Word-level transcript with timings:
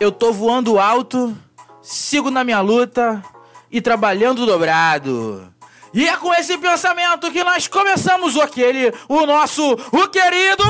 Eu 0.00 0.10
tô 0.10 0.32
voando 0.32 0.78
alto, 0.78 1.36
sigo 1.82 2.30
na 2.30 2.42
minha 2.42 2.62
luta 2.62 3.22
e 3.70 3.82
trabalhando 3.82 4.46
dobrado. 4.46 5.52
E 5.92 6.08
é 6.08 6.16
com 6.16 6.32
esse 6.32 6.56
pensamento 6.56 7.30
que 7.30 7.44
nós 7.44 7.68
começamos 7.68 8.34
o 8.34 8.40
aquele, 8.40 8.94
o 9.06 9.26
nosso, 9.26 9.62
o 9.92 10.08
querido. 10.08 10.64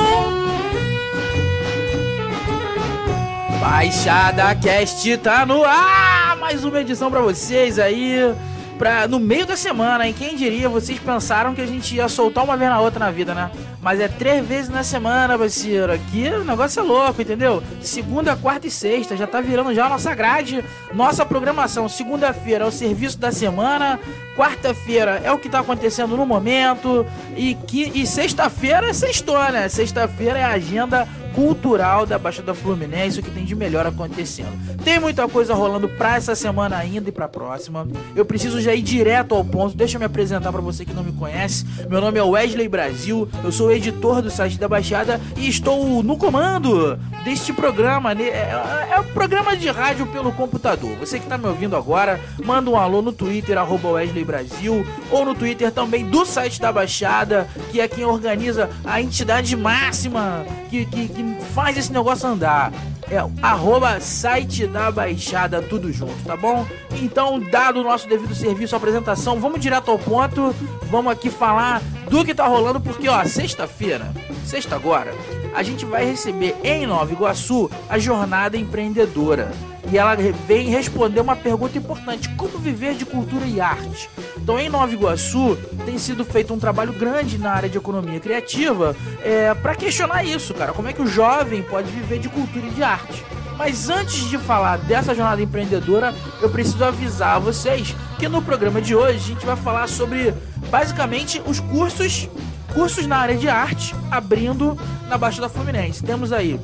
Baixada 3.61 4.53
Cast 4.55 5.17
tá 5.19 5.45
no 5.45 5.63
ar! 5.63 6.35
Mais 6.35 6.65
uma 6.65 6.81
edição 6.81 7.09
pra 7.09 7.21
vocês 7.21 7.79
aí 7.79 8.35
pra, 8.77 9.07
no 9.07 9.17
meio 9.17 9.45
da 9.45 9.55
semana, 9.55 10.05
hein? 10.05 10.13
Quem 10.17 10.35
diria, 10.35 10.67
vocês 10.67 10.99
pensaram 10.99 11.55
que 11.55 11.61
a 11.61 11.65
gente 11.65 11.95
ia 11.95 12.09
soltar 12.09 12.43
uma 12.43 12.57
vez 12.57 12.69
na 12.69 12.81
outra 12.81 12.99
na 12.99 13.11
vida, 13.11 13.33
né? 13.33 13.49
Mas 13.81 13.99
é 13.99 14.07
três 14.07 14.45
vezes 14.45 14.69
na 14.69 14.83
semana, 14.83 15.37
parceiro. 15.37 15.91
Aqui 15.91 16.29
o 16.29 16.43
negócio 16.43 16.79
é 16.79 16.83
louco, 16.83 17.21
entendeu? 17.21 17.63
Segunda, 17.81 18.35
quarta 18.35 18.67
e 18.67 18.71
sexta, 18.71 19.17
já 19.17 19.25
tá 19.25 19.41
virando 19.41 19.73
já 19.73 19.87
a 19.87 19.89
nossa 19.89 20.13
grade, 20.13 20.63
nossa 20.93 21.25
programação. 21.25 21.89
Segunda-feira 21.89 22.65
é 22.65 22.67
o 22.67 22.71
serviço 22.71 23.17
da 23.17 23.31
semana, 23.31 23.99
quarta-feira 24.37 25.21
é 25.23 25.31
o 25.31 25.39
que 25.39 25.49
tá 25.49 25.59
acontecendo 25.59 26.15
no 26.15 26.25
momento, 26.25 27.05
e, 27.35 27.57
e 27.73 28.05
sexta-feira 28.05 28.89
é 28.89 28.93
sextou, 28.93 29.51
né? 29.51 29.67
Sexta-feira 29.67 30.37
é 30.37 30.43
a 30.43 30.51
agenda 30.51 31.07
cultural 31.33 32.05
da 32.05 32.17
Baixada 32.17 32.53
Fluminense, 32.53 33.19
o 33.19 33.23
que 33.23 33.31
tem 33.31 33.45
de 33.45 33.55
melhor 33.55 33.85
acontecendo. 33.85 34.51
Tem 34.83 34.99
muita 34.99 35.27
coisa 35.27 35.53
rolando 35.53 35.87
pra 35.87 36.15
essa 36.15 36.35
semana 36.35 36.77
ainda 36.77 37.09
e 37.09 37.11
pra 37.11 37.27
próxima. 37.27 37.87
Eu 38.15 38.25
preciso 38.25 38.59
já 38.61 38.73
ir 38.73 38.81
direto 38.81 39.33
ao 39.33 39.43
ponto. 39.43 39.75
Deixa 39.75 39.95
eu 39.95 39.99
me 39.99 40.05
apresentar 40.05 40.51
para 40.51 40.61
você 40.61 40.83
que 40.83 40.93
não 40.93 41.03
me 41.03 41.13
conhece. 41.13 41.65
Meu 41.89 42.01
nome 42.01 42.19
é 42.19 42.23
Wesley 42.23 42.67
Brasil, 42.67 43.29
eu 43.43 43.51
sou 43.51 43.70
editor 43.71 44.21
do 44.21 44.29
site 44.29 44.57
da 44.57 44.67
Baixada 44.67 45.19
e 45.37 45.47
estou 45.47 46.03
no 46.03 46.17
comando 46.17 46.97
deste 47.23 47.53
programa. 47.53 48.13
Né? 48.13 48.25
É, 48.25 48.89
é 48.91 48.99
um 48.99 49.13
programa 49.13 49.55
de 49.55 49.69
rádio 49.69 50.05
pelo 50.07 50.31
computador. 50.31 50.95
Você 50.97 51.19
que 51.19 51.27
tá 51.27 51.37
me 51.37 51.47
ouvindo 51.47 51.75
agora, 51.75 52.19
manda 52.43 52.69
um 52.69 52.77
alô 52.77 53.01
no 53.01 53.11
Twitter, 53.11 53.57
arroba 53.57 53.89
Wesley 53.89 54.23
Brasil, 54.23 54.85
ou 55.09 55.25
no 55.25 55.35
Twitter 55.35 55.71
também 55.71 56.05
do 56.05 56.25
site 56.25 56.59
da 56.59 56.71
Baixada, 56.71 57.47
que 57.71 57.79
é 57.79 57.87
quem 57.87 58.05
organiza 58.05 58.69
a 58.83 59.01
entidade 59.01 59.55
máxima 59.55 60.45
que, 60.69 60.85
que 60.85 61.07
que 61.07 61.37
faz 61.53 61.77
esse 61.77 61.91
negócio 61.91 62.27
andar. 62.27 62.71
É 63.11 63.17
arroba 63.41 63.99
site 63.99 64.65
da 64.65 64.89
Baixada, 64.89 65.61
tudo 65.61 65.91
junto, 65.91 66.15
tá 66.23 66.37
bom? 66.37 66.65
Então, 66.93 67.41
dado 67.41 67.81
o 67.81 67.83
nosso 67.83 68.07
devido 68.07 68.33
serviço, 68.33 68.73
apresentação, 68.73 69.37
vamos 69.37 69.59
direto 69.59 69.91
ao 69.91 69.99
ponto. 69.99 70.55
Vamos 70.83 71.11
aqui 71.11 71.29
falar 71.29 71.81
do 72.09 72.23
que 72.23 72.33
tá 72.33 72.47
rolando, 72.47 72.79
porque 72.79 73.09
ó, 73.09 73.25
sexta-feira, 73.25 74.13
sexta 74.45 74.77
agora, 74.77 75.13
a 75.53 75.63
gente 75.63 75.85
vai 75.85 76.05
receber 76.05 76.55
em 76.63 76.85
Nova 76.85 77.11
Iguaçu 77.11 77.69
a 77.89 77.97
jornada 77.97 78.57
empreendedora 78.57 79.51
e 79.91 79.97
ela 79.97 80.15
vem 80.47 80.69
responder 80.69 81.19
uma 81.19 81.35
pergunta 81.35 81.77
importante: 81.77 82.29
como 82.35 82.57
viver 82.57 82.95
de 82.95 83.05
cultura 83.05 83.45
e 83.45 83.59
arte? 83.59 84.09
Então, 84.37 84.57
em 84.57 84.69
Nova 84.69 84.93
Iguaçu, 84.93 85.57
tem 85.85 85.97
sido 85.97 86.23
feito 86.23 86.53
um 86.53 86.59
trabalho 86.59 86.93
grande 86.93 87.37
na 87.37 87.51
área 87.51 87.69
de 87.69 87.77
economia 87.77 88.19
criativa 88.19 88.95
é, 89.23 89.53
para 89.53 89.75
questionar 89.75 90.23
isso, 90.23 90.53
cara. 90.53 90.71
Como 90.71 90.87
é 90.87 90.93
que 90.93 91.01
o 91.01 91.07
jovem 91.07 91.61
pode 91.63 91.91
viver 91.91 92.19
de 92.19 92.29
cultura 92.29 92.65
e 92.65 92.69
de 92.69 92.83
arte? 92.83 93.23
Mas 93.57 93.89
antes 93.89 94.29
de 94.29 94.37
falar 94.37 94.77
dessa 94.77 95.13
jornada 95.13 95.41
empreendedora, 95.41 96.15
eu 96.41 96.49
preciso 96.49 96.83
avisar 96.83 97.39
vocês 97.39 97.95
que 98.17 98.27
no 98.27 98.41
programa 98.41 98.81
de 98.81 98.95
hoje 98.95 99.17
a 99.17 99.35
gente 99.35 99.45
vai 99.45 99.55
falar 99.55 99.87
sobre 99.87 100.33
basicamente 100.69 101.41
os 101.45 101.59
cursos, 101.59 102.29
cursos 102.73 103.05
na 103.05 103.17
área 103.17 103.35
de 103.35 103.49
arte 103.49 103.95
abrindo 104.09 104.77
na 105.07 105.17
Baixada 105.17 105.49
Fluminense. 105.49 106.03
Temos 106.03 106.31
aí 106.31 106.59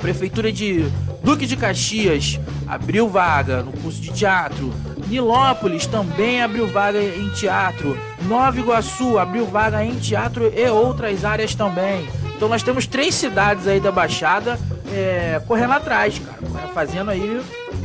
Prefeitura 0.00 0.52
de 0.52 0.84
Duque 1.22 1.46
de 1.46 1.56
Caxias 1.56 2.40
abriu 2.66 3.08
vaga 3.08 3.62
no 3.62 3.72
curso 3.72 4.00
de 4.00 4.12
teatro. 4.12 4.72
Nilópolis 5.06 5.86
também 5.86 6.42
abriu 6.42 6.66
vaga 6.66 7.00
em 7.00 7.28
teatro. 7.30 7.96
Nova 8.22 8.58
Iguaçu 8.58 9.18
abriu 9.18 9.46
vaga 9.46 9.84
em 9.84 9.94
teatro 9.98 10.50
e 10.54 10.68
outras 10.68 11.24
áreas 11.24 11.54
também. 11.54 12.08
Então 12.34 12.48
nós 12.48 12.62
temos 12.62 12.86
três 12.86 13.14
cidades 13.14 13.66
aí 13.66 13.78
da 13.78 13.92
Baixada 13.92 14.58
é, 14.92 15.40
correndo 15.46 15.72
atrás, 15.72 16.18
cara. 16.18 16.68
Fazendo 16.72 17.10
aí 17.10 17.40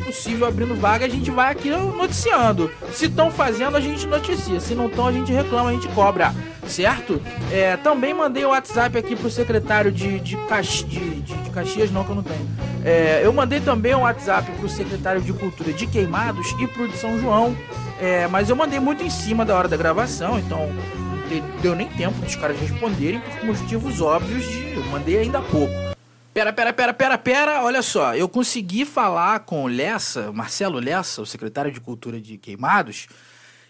possível 0.08 0.48
abrindo 0.48 0.74
vaga, 0.74 1.06
a 1.06 1.10
gente 1.10 1.30
vai 1.30 1.52
aqui 1.52 1.70
noticiando. 1.70 2.72
Se 2.94 3.06
estão 3.06 3.30
fazendo, 3.30 3.76
a 3.76 3.82
gente 3.82 4.08
noticia. 4.08 4.60
Se 4.62 4.74
não 4.74 4.88
estão, 4.88 5.08
a 5.08 5.12
gente 5.12 5.34
reclama, 5.34 5.70
a 5.70 5.74
gente 5.74 5.90
cobra. 5.90 6.34
Certo? 6.66 7.22
É, 7.52 7.78
também 7.78 8.14
mandei 8.14 8.46
o 8.46 8.50
WhatsApp 8.50 8.98
aqui 8.98 9.16
pro 9.16 9.30
secretário 9.30 9.92
de, 9.92 10.20
de, 10.20 10.38
Caxi, 10.48 10.84
de, 10.86 11.22
de, 11.22 11.34
de 11.34 11.50
Caxias, 11.50 11.92
não, 11.92 12.04
que 12.04 12.10
eu 12.10 12.16
não 12.16 12.24
tenho. 12.24 12.48
É, 12.84 13.22
eu 13.24 13.34
mandei 13.34 13.60
também 13.60 13.94
um 13.96 14.02
WhatsApp 14.02 14.50
pro 14.54 14.70
secretário 14.70 15.22
de 15.22 15.34
Cultura 15.34 15.74
de 15.74 15.86
Queimados 15.86 16.56
e 16.60 16.68
pro 16.68 16.88
de 16.88 16.98
São 16.98 17.20
João. 17.20 17.56
É, 18.00 18.28
mas 18.28 18.50
eu 18.50 18.56
mandei 18.56 18.80
muito 18.80 19.04
em 19.04 19.10
cima 19.10 19.44
da 19.44 19.56
hora 19.56 19.68
da 19.68 19.76
gravação, 19.76 20.40
então 20.40 20.70
deu 21.62 21.76
nem 21.76 21.88
tempo 21.88 22.20
dos 22.22 22.36
caras 22.36 22.58
responderem 22.60 23.20
por 23.20 23.46
motivos 23.46 24.02
óbvios 24.02 24.44
de 24.48 24.74
eu 24.76 24.84
mandei 24.86 25.18
ainda 25.20 25.40
há 25.40 25.42
pouco. 25.42 25.87
Pera, 26.38 26.54
pera, 26.54 26.72
pera, 26.72 26.94
pera, 26.94 27.18
pera. 27.18 27.64
Olha 27.64 27.82
só, 27.82 28.16
eu 28.16 28.30
consegui 28.30 28.86
falar 28.86 29.40
com 29.40 29.64
o 29.64 29.68
Lessa, 29.68 30.32
Marcelo 30.32 30.80
Lessa, 30.80 31.20
o 31.20 31.26
secretário 31.26 31.72
de 31.72 31.82
Cultura 31.82 32.22
de 32.22 32.38
Queimados, 32.38 33.08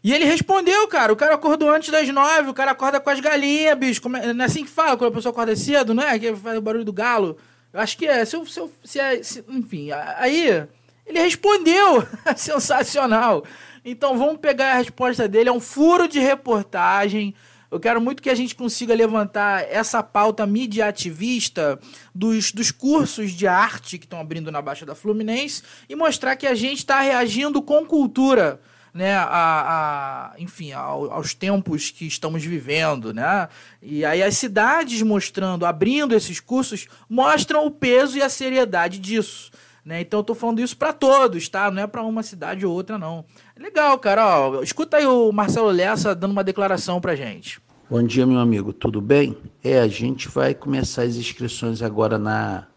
e 0.04 0.14
ele 0.14 0.26
respondeu, 0.26 0.86
cara. 0.90 1.14
O 1.14 1.16
cara 1.16 1.36
acordou 1.36 1.70
antes 1.70 1.90
das 1.90 2.10
nove, 2.10 2.50
o 2.50 2.54
cara 2.54 2.72
acorda 2.72 3.00
com 3.00 3.10
as 3.10 3.22
galinhas, 3.22 3.78
bicho. 3.78 4.02
É, 4.18 4.34
não 4.34 4.44
é 4.44 4.48
assim 4.48 4.66
que 4.66 4.70
fala 4.70 4.98
quando 4.98 5.14
a 5.14 5.16
pessoa 5.16 5.32
acorda 5.32 5.56
cedo, 5.56 5.94
não 5.94 6.04
é? 6.04 6.20
Que 6.20 6.36
faz 6.36 6.58
o 6.58 6.62
barulho 6.62 6.84
do 6.84 6.92
galo. 6.92 7.38
Eu 7.72 7.80
acho 7.80 7.98
que 7.98 8.06
é. 8.06 8.26
Se, 8.26 8.36
eu, 8.36 8.46
se, 8.46 8.60
eu, 8.60 8.70
se 8.84 9.00
é 9.00 9.24
se, 9.24 9.46
enfim, 9.48 9.92
aí 10.18 10.68
ele 11.06 11.20
respondeu. 11.22 12.06
Sensacional. 12.36 13.46
Então 13.86 14.18
vamos 14.18 14.40
pegar 14.42 14.74
a 14.74 14.78
resposta 14.80 15.26
dele. 15.26 15.48
É 15.48 15.54
um 15.54 15.62
furo 15.62 16.06
de 16.06 16.20
reportagem. 16.20 17.34
Eu 17.70 17.80
quero 17.80 18.00
muito 18.00 18.24
que 18.24 18.30
a 18.30 18.36
gente 18.36 18.56
consiga 18.56 18.96
levantar 18.96 19.64
essa 19.70 20.02
pauta 20.02 20.46
mediativista 20.48 21.78
dos, 22.16 22.52
dos 22.52 22.72
cursos 22.72 23.32
de 23.32 23.46
arte 23.46 23.98
que 23.98 24.06
estão 24.06 24.20
abrindo 24.20 24.52
na 24.52 24.62
Baixa 24.62 24.86
da 24.86 24.96
Fluminense 24.96 25.64
e 25.90 25.96
mostrar 25.96 26.36
que 26.38 26.48
a 26.48 26.56
gente 26.56 26.80
está 26.80 27.02
reagindo 27.02 27.62
com 27.62 27.86
cultura. 27.86 28.60
Né, 28.94 29.14
a, 29.14 29.28
a, 29.30 30.40
enfim, 30.40 30.72
ao, 30.72 31.12
aos 31.12 31.32
tempos 31.32 31.92
que 31.92 32.08
estamos 32.08 32.44
vivendo, 32.44 33.14
né? 33.14 33.48
E 33.80 34.04
aí 34.04 34.24
as 34.24 34.36
cidades 34.38 35.04
mostrando, 35.04 35.68
abrindo 35.68 36.16
esses 36.16 36.40
cursos, 36.40 36.88
mostram 37.08 37.64
o 37.68 37.70
peso 37.70 38.18
e 38.18 38.24
a 38.24 38.30
seriedade 38.30 38.98
disso. 38.98 39.52
Né? 39.88 40.02
Então 40.02 40.20
eu 40.20 40.24
tô 40.26 40.36
falando 40.36 40.60
isso 40.60 40.76
para 40.76 40.92
todos, 40.92 41.48
tá? 41.48 41.72
Não 41.72 41.84
é 41.84 41.88
para 41.88 42.04
uma 42.04 42.22
cidade 42.22 42.66
ou 42.66 42.74
outra, 42.74 42.98
não. 42.98 43.24
É 43.56 43.64
legal, 43.64 43.98
cara. 43.98 44.50
Ó, 44.50 44.62
escuta 44.62 44.98
aí 44.98 45.08
o 45.08 45.32
Marcelo 45.32 45.70
Lessa 45.70 46.14
dando 46.14 46.34
uma 46.34 46.44
declaração 46.44 47.00
pra 47.00 47.16
gente. 47.16 47.62
Bom 47.90 48.04
dia, 48.04 48.26
meu 48.26 48.38
amigo. 48.38 48.74
Tudo 48.74 49.00
bem? 49.00 49.38
É, 49.64 49.80
a 49.80 49.88
gente 49.88 50.28
vai 50.28 50.54
começar 50.54 51.04
as 51.04 51.16
inscrições 51.16 51.82
agora 51.82 52.18
na, 52.18 52.68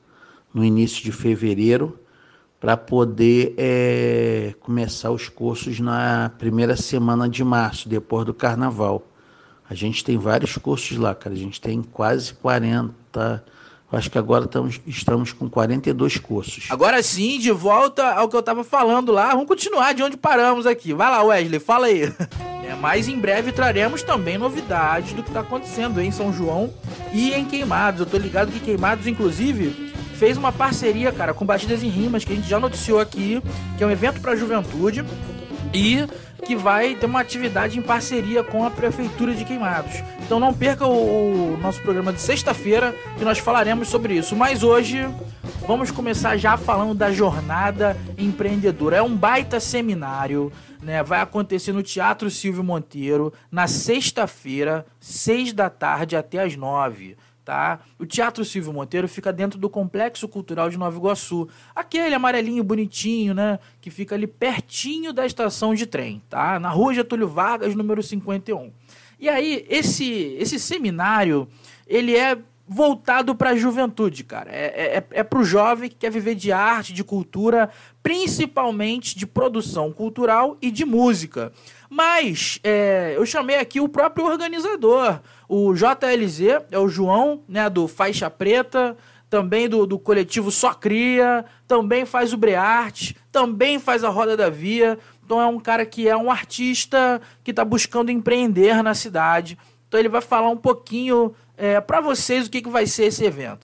no 0.55 0.65
início 0.65 1.03
de 1.03 1.11
fevereiro 1.11 1.99
para 2.61 2.77
poder 2.77 3.55
é, 3.59 4.55
começar 4.61 5.11
os 5.11 5.29
cursos 5.29 5.81
na 5.81 6.31
primeira 6.39 6.77
semana 6.77 7.29
de 7.29 7.43
março, 7.43 7.89
depois 7.89 8.25
do 8.25 8.33
carnaval. 8.33 9.03
A 9.69 9.75
gente 9.75 10.05
tem 10.05 10.17
vários 10.17 10.57
cursos 10.59 10.97
lá, 10.97 11.13
cara. 11.13 11.35
A 11.35 11.39
gente 11.39 11.61
tem 11.61 11.83
quase 11.83 12.35
40 12.35 13.45
Acho 13.93 14.11
que 14.11 14.19
agora 14.19 14.45
estamos, 14.45 14.81
estamos 14.87 15.33
com 15.33 15.49
42 15.49 16.19
cursos. 16.19 16.67
Agora 16.71 17.03
sim, 17.03 17.39
de 17.39 17.51
volta 17.51 18.15
ao 18.15 18.29
que 18.29 18.37
eu 18.37 18.41
estava 18.41 18.63
falando 18.63 19.11
lá. 19.11 19.31
Vamos 19.31 19.49
continuar 19.49 19.93
de 19.93 20.03
onde 20.03 20.17
paramos 20.17 20.65
aqui. 20.65 20.95
Vai 20.95 21.11
lá, 21.11 21.23
Wesley, 21.23 21.61
fala 21.61 21.87
aí. 21.87 22.13
É, 22.71 22.75
mas 22.77 23.09
em 23.09 23.19
breve 23.19 23.51
traremos 23.51 24.01
também 24.01 24.39
novidades 24.39 25.13
do 25.13 25.25
que 25.25 25.31
está 25.31 25.41
acontecendo 25.41 26.01
em 26.01 26.13
São 26.13 26.33
João 26.33 26.73
e 27.13 27.33
em 27.33 27.45
Queimados. 27.45 27.99
Eu 27.99 28.07
tô 28.07 28.17
ligado 28.17 28.53
que 28.53 28.61
Queimados, 28.61 29.09
inclusive, 29.09 29.93
fez 30.15 30.37
uma 30.37 30.53
parceria, 30.53 31.11
cara, 31.11 31.35
com 31.35 31.45
Batidas 31.45 31.83
em 31.83 31.89
Rimas, 31.89 32.25
que 32.25 32.33
a 32.33 32.37
gente 32.37 32.49
já 32.49 32.61
noticiou 32.61 33.01
aqui, 33.01 33.43
que 33.77 33.83
é 33.83 33.87
um 33.89 33.91
evento 33.91 34.21
para 34.21 34.33
a 34.33 34.37
juventude. 34.37 35.05
E 35.73 36.07
que 36.45 36.57
vai 36.57 36.95
ter 36.95 37.07
uma 37.07 37.21
atividade 37.21 37.79
em 37.79 37.83
parceria 37.83 38.43
com 38.43 38.65
a 38.65 38.71
Prefeitura 38.71 39.35
de 39.35 39.45
Queimados. 39.45 40.03
Então 40.23 40.41
não 40.41 40.53
perca 40.53 40.87
o, 40.87 41.57
nosso 41.61 41.81
programa 41.83 42.13
de 42.13 42.21
sexta-feira, 42.21 42.95
que 43.19 43.25
nós 43.25 43.39
falaremos 43.39 43.89
sobre 43.89 44.15
isso. 44.15 44.35
Mas 44.35 44.63
hoje 44.63 45.09
vamos 45.67 45.91
começar 45.91 46.37
já 46.37 46.57
falando 46.57 46.95
da 46.95 47.13
jornada 47.13 47.97
empreendedora. 48.17 48.97
É 48.97 49.03
um 49.03 49.15
baita 49.15 49.61
seminário, 49.61 50.53
né? 50.83 51.03
Vai 51.03 51.21
acontecer 51.21 51.73
no 51.73 51.83
Teatro 51.83 52.31
Silvio 52.31 52.65
Monteiro 52.65 53.33
na 53.51 53.67
sexta-feira, 53.67 54.87
seis 54.99 55.53
da 55.53 55.69
tarde 55.69 56.17
até 56.17 56.43
as 56.43 56.57
nove 56.57 57.17
tá? 57.45 57.81
O 57.99 58.07
Teatro 58.07 58.45
Silvio 58.45 58.73
Monteiro 58.73 59.09
fica 59.09 59.33
dentro 59.33 59.59
do 59.59 59.69
Complexo 59.69 60.29
Cultural 60.29 60.71
de 60.71 60.79
Nova 60.79 60.97
Iguaçu. 60.97 61.49
Aquele 61.75 62.15
amarelinho 62.15 62.63
bonitinho, 62.63 63.35
né? 63.35 63.59
Que 63.81 63.91
fica 63.91 64.15
ali 64.15 64.27
pertinho 64.27 65.13
da 65.13 65.27
estação 65.27 65.75
de 65.75 65.87
trem, 65.87 66.23
tá? 66.29 66.59
Na 66.59 66.69
rua 66.69 66.95
Getúlio 66.95 67.29
Vargas, 67.29 67.75
número 67.75 68.03
51. 68.03 68.73
E 69.19 69.29
aí, 69.29 69.67
esse, 69.69 70.37
esse 70.39 70.59
seminário, 70.59 71.47
ele 71.87 72.17
é 72.17 72.39
voltado 72.73 73.35
para 73.35 73.51
a 73.51 73.57
juventude, 73.57 74.23
cara. 74.23 74.49
É, 74.53 74.67
é, 74.67 74.97
é, 74.99 75.05
é 75.11 75.25
para 75.25 75.41
o 75.41 75.45
jovem 75.45 75.91
que 75.91 75.97
quer 75.97 76.11
viver 76.11 76.37
de 76.37 76.53
arte, 76.53 76.93
de 76.93 77.03
cultura, 77.03 77.69
principalmente 78.01 79.19
de 79.19 79.27
produção 79.27 79.93
cultural 79.93 80.57
e 80.63 80.71
de 80.71 80.85
música. 80.85 81.53
Mas 81.91 82.61
é, 82.63 83.15
eu 83.17 83.27
chamei 83.27 83.57
aqui 83.57 83.81
o 83.81 83.89
próprio 83.89 84.25
organizador, 84.25 85.21
o 85.49 85.75
JLZ, 85.75 86.65
é 86.71 86.79
o 86.79 86.89
João, 86.89 87.43
né, 87.49 87.69
do 87.69 87.89
Faixa 87.89 88.31
Preta, 88.31 88.97
também 89.29 89.69
do, 89.69 89.85
do 89.85 89.99
coletivo 89.99 90.53
Só 90.53 90.73
Cria, 90.73 91.45
também 91.67 92.07
faz 92.07 92.33
o 92.33 92.37
Brearte, 92.37 93.17
também 93.33 93.81
faz 93.81 94.05
a 94.05 94.09
Roda 94.09 94.37
da 94.37 94.49
Via. 94.49 94.97
Então 95.25 95.41
é 95.41 95.47
um 95.47 95.59
cara 95.59 95.85
que 95.85 96.09
é 96.09 96.17
um 96.17 96.31
artista 96.31 97.21
que 97.43 97.51
está 97.51 97.65
buscando 97.65 98.13
empreender 98.13 98.81
na 98.81 98.95
cidade. 98.95 99.59
Então 99.89 99.99
ele 99.99 100.09
vai 100.09 100.21
falar 100.21 100.51
um 100.51 100.57
pouquinho 100.57 101.35
é, 101.61 101.81
para 101.81 102.01
vocês 102.01 102.47
o 102.47 102.51
que, 102.51 102.63
que 102.63 102.71
vai 102.71 102.87
ser 102.87 103.05
esse 103.05 103.25
evento. 103.25 103.61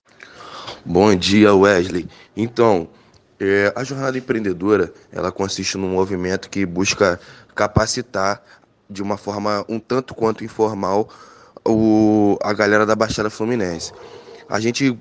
Bom 0.84 1.14
dia, 1.16 1.54
Wesley. 1.54 2.06
Então, 2.36 2.88
é, 3.40 3.72
a 3.74 3.82
jornada 3.82 4.18
empreendedora 4.18 4.92
ela 5.10 5.32
consiste 5.32 5.78
num 5.78 5.88
movimento 5.88 6.50
que 6.50 6.66
busca 6.66 7.18
capacitar 7.54 8.42
de 8.88 9.02
uma 9.02 9.16
forma 9.16 9.64
um 9.68 9.80
tanto 9.80 10.14
quanto 10.14 10.44
informal 10.44 11.08
o, 11.66 12.38
a 12.42 12.52
galera 12.52 12.84
da 12.84 12.94
Baixada 12.94 13.30
Fluminense. 13.30 13.92
A 14.48 14.60
gente 14.60 14.96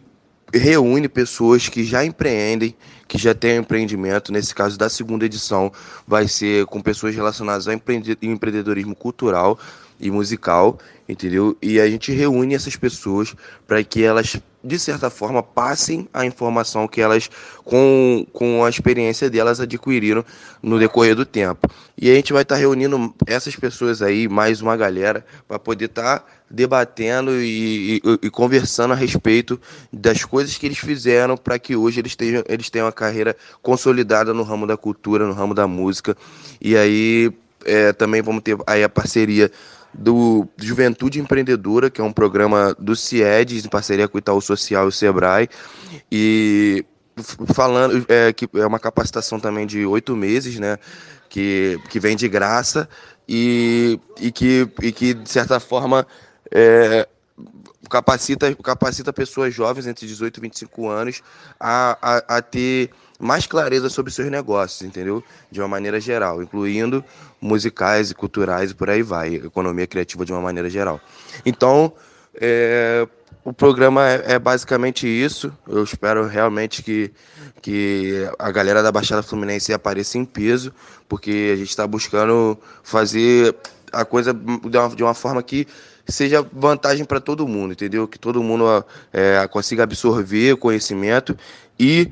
reúne 0.53 1.09
pessoas 1.09 1.67
que 1.67 1.83
já 1.83 2.03
empreendem, 2.05 2.75
que 3.07 3.17
já 3.17 3.35
têm 3.35 3.57
empreendimento. 3.57 4.31
Nesse 4.31 4.55
caso 4.55 4.77
da 4.77 4.89
segunda 4.89 5.25
edição, 5.25 5.71
vai 6.07 6.27
ser 6.27 6.65
com 6.67 6.81
pessoas 6.81 7.13
relacionadas 7.13 7.67
ao 7.67 7.73
empreendedorismo 7.73 8.95
cultural 8.95 9.59
e 9.99 10.11
musical, 10.11 10.77
entendeu? 11.07 11.57
E 11.61 11.79
a 11.79 11.87
gente 11.87 12.11
reúne 12.11 12.55
essas 12.55 12.75
pessoas 12.75 13.35
para 13.67 13.83
que 13.83 14.03
elas, 14.03 14.37
de 14.63 14.79
certa 14.79 15.09
forma, 15.09 15.41
passem 15.41 16.07
a 16.13 16.25
informação 16.25 16.87
que 16.87 17.01
elas, 17.01 17.29
com, 17.63 18.25
com 18.33 18.65
a 18.65 18.69
experiência 18.69 19.29
delas, 19.29 19.59
adquiriram 19.59 20.25
no 20.61 20.79
decorrer 20.79 21.15
do 21.15 21.25
tempo. 21.25 21.69
E 21.97 22.09
a 22.11 22.15
gente 22.15 22.33
vai 22.33 22.41
estar 22.41 22.55
tá 22.55 22.59
reunindo 22.59 23.13
essas 23.25 23.55
pessoas 23.55 24.01
aí, 24.01 24.27
mais 24.27 24.61
uma 24.61 24.75
galera, 24.75 25.25
para 25.47 25.59
poder 25.59 25.85
estar 25.85 26.19
tá 26.19 26.25
debatendo 26.49 27.31
e, 27.41 27.97
e, 27.97 28.01
e, 28.23 28.29
conversando 28.29 28.91
a 28.93 28.95
respeito 28.95 29.59
das 29.91 30.23
coisas 30.23 30.57
que 30.57 30.65
eles 30.65 30.77
fizeram 30.77 31.35
para 31.35 31.57
que 31.57 31.75
hoje 31.75 31.99
eles 31.99 32.15
tenham, 32.15 32.43
eles 32.47 32.69
tenham 32.69 32.85
uma 32.85 32.91
carreira 32.91 33.35
consolidada 33.61 34.33
no 34.33 34.43
ramo 34.43 34.67
da 34.67 34.77
cultura, 34.77 35.25
no 35.25 35.33
ramo 35.33 35.53
da 35.53 35.67
música. 35.67 36.15
E 36.61 36.77
aí 36.77 37.31
é, 37.65 37.91
também 37.91 38.21
vamos 38.21 38.43
ter 38.43 38.55
aí 38.67 38.83
a 38.83 38.89
parceria 38.89 39.51
do 39.97 40.47
Juventude 40.57 41.19
Empreendedora, 41.19 41.89
que 41.89 42.01
é 42.01 42.03
um 42.03 42.11
programa 42.11 42.75
do 42.79 42.95
CIEDES, 42.95 43.65
em 43.65 43.69
parceria 43.69 44.07
com 44.07 44.17
o 44.17 44.19
Itaú 44.19 44.41
Social 44.41 44.85
e 44.85 44.89
o 44.89 44.91
Sebrae. 44.91 45.49
E 46.11 46.85
falando 47.53 48.05
é, 48.09 48.33
que 48.33 48.47
é 48.55 48.65
uma 48.65 48.79
capacitação 48.79 49.39
também 49.39 49.65
de 49.65 49.85
oito 49.85 50.15
meses, 50.15 50.59
né? 50.59 50.77
Que, 51.29 51.79
que 51.89 51.99
vem 51.99 52.15
de 52.15 52.29
graça 52.29 52.87
e, 53.27 53.99
e, 54.19 54.31
que, 54.31 54.69
e 54.81 54.91
que, 54.91 55.13
de 55.13 55.29
certa 55.29 55.59
forma, 55.59 56.05
é, 56.51 57.07
capacita, 57.89 58.53
capacita 58.55 59.11
pessoas 59.11 59.53
jovens 59.53 59.87
entre 59.87 60.05
18 60.07 60.37
e 60.37 60.41
25 60.41 60.87
anos 60.87 61.21
a, 61.59 61.97
a, 62.01 62.37
a 62.37 62.41
ter 62.41 62.91
mais 63.19 63.47
clareza 63.47 63.89
sobre 63.89 64.11
seus 64.11 64.29
negócios, 64.29 64.81
entendeu? 64.81 65.23
De 65.49 65.61
uma 65.61 65.67
maneira 65.67 65.99
geral, 65.99 66.41
incluindo 66.41 67.03
musicais 67.39 68.11
e 68.11 68.15
culturais 68.15 68.71
e 68.71 68.73
por 68.75 68.89
aí 68.89 69.01
vai, 69.01 69.35
economia 69.35 69.87
criativa 69.87 70.25
de 70.25 70.31
uma 70.31 70.41
maneira 70.41 70.69
geral. 70.69 70.99
Então, 71.45 71.93
é, 72.33 73.07
o 73.43 73.53
programa 73.53 74.09
é, 74.09 74.33
é, 74.33 74.39
basicamente 74.39 75.07
isso. 75.07 75.53
Eu 75.67 75.83
espero 75.83 76.25
realmente 76.25 76.81
que, 76.81 77.11
que 77.61 78.27
a 78.39 78.51
galera 78.51 78.81
da 78.81 78.91
Baixada 78.91 79.23
Fluminense 79.23 79.71
apareça 79.71 80.17
em 80.17 80.25
peso, 80.25 80.73
porque 81.07 81.51
a 81.53 81.55
gente 81.55 81.69
está 81.69 81.85
buscando 81.85 82.57
fazer 82.83 83.55
a 83.91 84.03
coisa 84.03 84.33
de 84.33 84.77
uma, 84.77 84.89
de 84.89 85.03
uma 85.03 85.13
forma 85.13 85.41
que 85.41 85.67
seja 86.07 86.45
vantagem 86.53 87.05
para 87.05 87.19
todo 87.19 87.47
mundo, 87.47 87.73
entendeu? 87.73 88.07
Que 88.07 88.19
todo 88.19 88.43
mundo 88.43 88.65
é, 89.13 89.47
consiga 89.47 89.83
absorver 89.83 90.55
conhecimento 90.57 91.37
e 91.79 92.09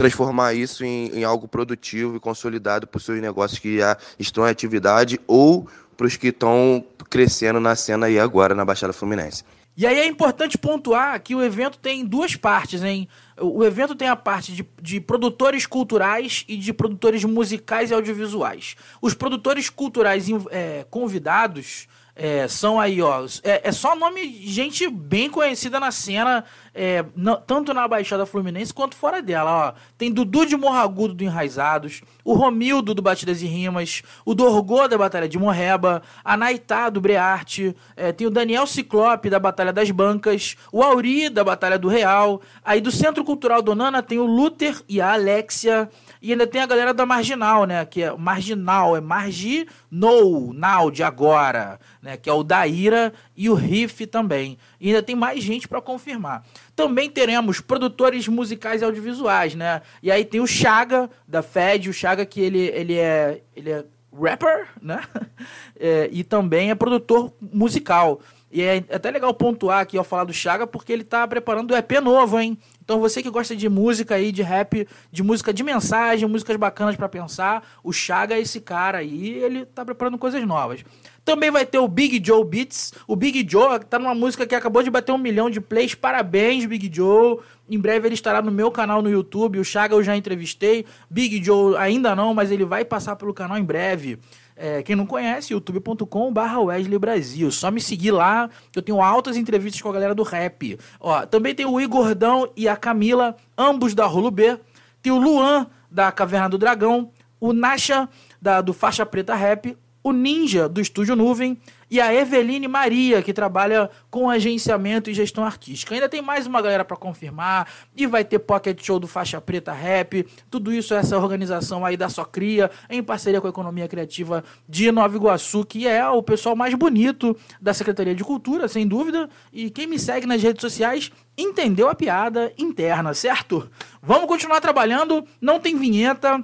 transformar 0.00 0.54
isso 0.54 0.82
em, 0.82 1.08
em 1.08 1.24
algo 1.24 1.46
produtivo 1.46 2.16
e 2.16 2.20
consolidado 2.20 2.86
para 2.86 2.96
os 2.96 3.04
seus 3.04 3.20
negócios 3.20 3.58
que 3.58 3.78
já 3.78 3.98
estão 4.18 4.46
em 4.46 4.50
atividade 4.50 5.20
ou 5.26 5.68
para 5.94 6.06
os 6.06 6.16
que 6.16 6.28
estão 6.28 6.82
crescendo 7.10 7.60
na 7.60 7.76
cena 7.76 8.06
aí 8.06 8.18
agora 8.18 8.54
na 8.54 8.64
Baixada 8.64 8.94
Fluminense. 8.94 9.44
E 9.76 9.86
aí 9.86 9.98
é 9.98 10.06
importante 10.06 10.56
pontuar 10.56 11.20
que 11.22 11.34
o 11.34 11.42
evento 11.42 11.78
tem 11.78 12.04
duas 12.04 12.34
partes, 12.34 12.82
hein? 12.82 13.08
O 13.38 13.62
evento 13.62 13.94
tem 13.94 14.08
a 14.08 14.16
parte 14.16 14.52
de, 14.52 14.66
de 14.80 15.00
produtores 15.00 15.66
culturais 15.66 16.44
e 16.48 16.56
de 16.56 16.72
produtores 16.72 17.22
musicais 17.24 17.90
e 17.90 17.94
audiovisuais. 17.94 18.76
Os 19.02 19.12
produtores 19.12 19.68
culturais 19.68 20.26
é, 20.50 20.86
convidados 20.90 21.86
é, 22.14 22.46
são 22.48 22.78
aí, 22.78 23.00
ó. 23.00 23.24
É, 23.42 23.68
é, 23.68 23.72
só 23.72 23.94
nome 23.96 24.26
de 24.26 24.52
gente 24.52 24.88
bem 24.88 25.30
conhecida 25.30 25.80
na 25.80 25.90
cena, 25.90 26.44
é, 26.74 27.04
tanto 27.46 27.72
na 27.72 27.86
Baixada 27.86 28.26
Fluminense 28.26 28.74
quanto 28.74 28.96
fora 28.96 29.22
dela, 29.22 29.68
ó. 29.68 29.80
Tem 29.96 30.12
Dudu 30.12 30.46
de 30.46 30.56
Morragudo 30.56 31.14
do 31.14 31.24
Enraizados, 31.24 32.02
o 32.24 32.34
Romildo 32.34 32.94
do 32.94 33.02
Batidas 33.02 33.42
e 33.42 33.46
Rimas, 33.46 34.02
o 34.24 34.34
Dorgô 34.34 34.86
da 34.86 34.98
Batalha 34.98 35.28
de 35.28 35.38
Morreba, 35.38 36.02
a 36.24 36.36
Naitá 36.36 36.88
do 36.90 37.00
Brearte, 37.00 37.74
é, 37.96 38.12
tem 38.12 38.26
o 38.26 38.30
Daniel 38.30 38.66
Ciclope 38.66 39.30
da 39.30 39.38
Batalha 39.38 39.72
das 39.72 39.90
Bancas, 39.90 40.56
o 40.72 40.82
Auri 40.82 41.28
da 41.28 41.44
Batalha 41.44 41.78
do 41.78 41.88
Real, 41.88 42.40
aí 42.64 42.80
do 42.80 42.90
Centro 42.90 43.24
Cultural 43.24 43.62
Donana 43.62 44.02
tem 44.02 44.18
o 44.18 44.26
Luther 44.26 44.80
e 44.88 45.00
a 45.00 45.12
Alexia. 45.12 45.88
E 46.22 46.32
ainda 46.32 46.46
tem 46.46 46.60
a 46.60 46.66
galera 46.66 46.92
da 46.92 47.06
Marginal, 47.06 47.64
né? 47.64 47.84
Que 47.84 48.02
é 48.02 48.16
Marginal, 48.16 48.96
é 48.96 49.00
Marginou, 49.00 50.52
now, 50.52 50.90
de 50.90 51.02
agora, 51.02 51.80
né? 52.02 52.16
Que 52.16 52.28
é 52.28 52.32
o 52.32 52.42
Daíra 52.42 53.12
e 53.36 53.48
o 53.48 53.54
Riff 53.54 54.06
também. 54.06 54.58
E 54.78 54.88
ainda 54.88 55.02
tem 55.02 55.16
mais 55.16 55.42
gente 55.42 55.66
para 55.66 55.80
confirmar. 55.80 56.44
Também 56.76 57.08
teremos 57.08 57.60
produtores 57.60 58.28
musicais 58.28 58.82
e 58.82 58.84
audiovisuais, 58.84 59.54
né? 59.54 59.80
E 60.02 60.10
aí 60.10 60.24
tem 60.24 60.40
o 60.40 60.46
Chaga, 60.46 61.08
da 61.26 61.42
Fed, 61.42 61.88
o 61.88 61.92
Chaga 61.92 62.26
que 62.26 62.40
ele, 62.40 62.66
ele 62.68 62.98
é... 62.98 63.42
Ele 63.56 63.70
é 63.70 63.84
rapper, 64.12 64.68
né? 64.80 65.00
É, 65.82 66.10
e 66.12 66.22
também 66.22 66.70
é 66.70 66.74
produtor 66.74 67.32
musical. 67.40 68.20
E 68.52 68.60
é 68.60 68.84
até 68.92 69.10
legal 69.10 69.32
pontuar 69.32 69.80
aqui 69.80 69.96
ao 69.96 70.04
falar 70.04 70.24
do 70.24 70.32
Chaga, 70.32 70.66
porque 70.66 70.92
ele 70.92 71.04
tá 71.04 71.26
preparando 71.26 71.70
o 71.70 71.74
EP 71.74 71.92
novo, 72.02 72.38
hein? 72.38 72.58
Então 72.90 72.98
você 72.98 73.22
que 73.22 73.30
gosta 73.30 73.54
de 73.54 73.68
música 73.68 74.16
aí, 74.16 74.32
de 74.32 74.42
rap, 74.42 74.84
de 75.12 75.22
música 75.22 75.54
de 75.54 75.62
mensagem, 75.62 76.28
músicas 76.28 76.56
bacanas 76.56 76.96
para 76.96 77.08
pensar, 77.08 77.64
o 77.84 77.92
Chaga 77.92 78.34
é 78.34 78.40
esse 78.40 78.60
cara 78.60 78.98
aí, 78.98 79.28
ele 79.28 79.64
tá 79.64 79.84
preparando 79.84 80.18
coisas 80.18 80.44
novas. 80.44 80.82
Também 81.24 81.52
vai 81.52 81.64
ter 81.64 81.78
o 81.78 81.86
Big 81.86 82.20
Joe 82.20 82.44
Beats. 82.44 82.92
O 83.06 83.14
Big 83.14 83.46
Joe 83.48 83.78
tá 83.78 83.96
numa 83.96 84.12
música 84.12 84.44
que 84.44 84.56
acabou 84.56 84.82
de 84.82 84.90
bater 84.90 85.12
um 85.12 85.18
milhão 85.18 85.48
de 85.48 85.60
plays. 85.60 85.94
Parabéns, 85.94 86.66
Big 86.66 86.90
Joe. 86.92 87.38
Em 87.68 87.78
breve 87.78 88.08
ele 88.08 88.14
estará 88.14 88.42
no 88.42 88.50
meu 88.50 88.72
canal 88.72 89.00
no 89.00 89.08
YouTube. 89.08 89.60
O 89.60 89.64
Chaga 89.64 89.94
eu 89.94 90.02
já 90.02 90.16
entrevistei. 90.16 90.84
Big 91.08 91.44
Joe 91.44 91.76
ainda 91.76 92.16
não, 92.16 92.34
mas 92.34 92.50
ele 92.50 92.64
vai 92.64 92.84
passar 92.84 93.14
pelo 93.14 93.32
canal 93.32 93.56
em 93.56 93.62
breve. 93.62 94.18
É, 94.62 94.82
quem 94.82 94.94
não 94.94 95.06
conhece, 95.06 95.54
youtube.com.br 95.54 96.58
Wesley 96.64 96.98
Brasil. 96.98 97.50
Só 97.50 97.70
me 97.70 97.80
seguir 97.80 98.10
lá, 98.10 98.50
eu 98.76 98.82
tenho 98.82 99.00
altas 99.00 99.38
entrevistas 99.38 99.80
com 99.80 99.88
a 99.88 99.92
galera 99.92 100.14
do 100.14 100.22
rap. 100.22 100.78
Ó, 101.00 101.24
também 101.24 101.54
tem 101.54 101.64
o 101.64 101.80
Igordão 101.80 102.46
e 102.54 102.68
a 102.68 102.76
Camila, 102.76 103.34
ambos 103.56 103.94
da 103.94 104.04
Rolo 104.04 104.30
B. 104.30 104.60
Tem 105.00 105.10
o 105.10 105.18
Luan, 105.18 105.66
da 105.90 106.12
Caverna 106.12 106.50
do 106.50 106.58
Dragão. 106.58 107.10
O 107.40 107.54
Nasha, 107.54 108.06
da, 108.38 108.60
do 108.60 108.74
Faixa 108.74 109.06
Preta 109.06 109.34
Rap. 109.34 109.74
O 110.02 110.12
Ninja, 110.12 110.68
do 110.68 110.80
Estúdio 110.80 111.14
Nuvem 111.14 111.58
e 111.90 112.00
a 112.00 112.14
Eveline 112.14 112.66
Maria, 112.68 113.20
que 113.20 113.32
trabalha 113.32 113.90
com 114.10 114.30
agenciamento 114.30 115.10
e 115.10 115.14
gestão 115.14 115.44
artística. 115.44 115.92
Ainda 115.92 116.08
tem 116.08 116.22
mais 116.22 116.46
uma 116.46 116.62
galera 116.62 116.84
para 116.84 116.96
confirmar 116.96 117.68
e 117.94 118.06
vai 118.06 118.24
ter 118.24 118.38
Pocket 118.38 118.80
Show 118.82 118.98
do 118.98 119.06
Faixa 119.06 119.40
Preta 119.40 119.72
Rap. 119.72 120.26
Tudo 120.50 120.72
isso 120.72 120.94
essa 120.94 121.18
organização 121.18 121.84
aí 121.84 121.96
da 121.96 122.08
Só 122.08 122.24
Cria, 122.24 122.70
em 122.88 123.02
parceria 123.02 123.40
com 123.40 123.46
a 123.46 123.50
Economia 123.50 123.88
Criativa 123.88 124.42
de 124.68 124.90
Nova 124.90 125.14
Iguaçu, 125.14 125.66
que 125.66 125.86
é 125.86 126.08
o 126.08 126.22
pessoal 126.22 126.56
mais 126.56 126.74
bonito 126.74 127.36
da 127.60 127.74
Secretaria 127.74 128.14
de 128.14 128.24
Cultura, 128.24 128.68
sem 128.68 128.86
dúvida. 128.86 129.28
E 129.52 129.68
quem 129.68 129.86
me 129.86 129.98
segue 129.98 130.26
nas 130.26 130.42
redes 130.42 130.62
sociais 130.62 131.10
entendeu 131.36 131.88
a 131.88 131.94
piada 131.94 132.52
interna, 132.56 133.12
certo? 133.12 133.68
Vamos 134.00 134.28
continuar 134.28 134.60
trabalhando, 134.60 135.24
não 135.40 135.58
tem 135.58 135.76
vinheta, 135.76 136.42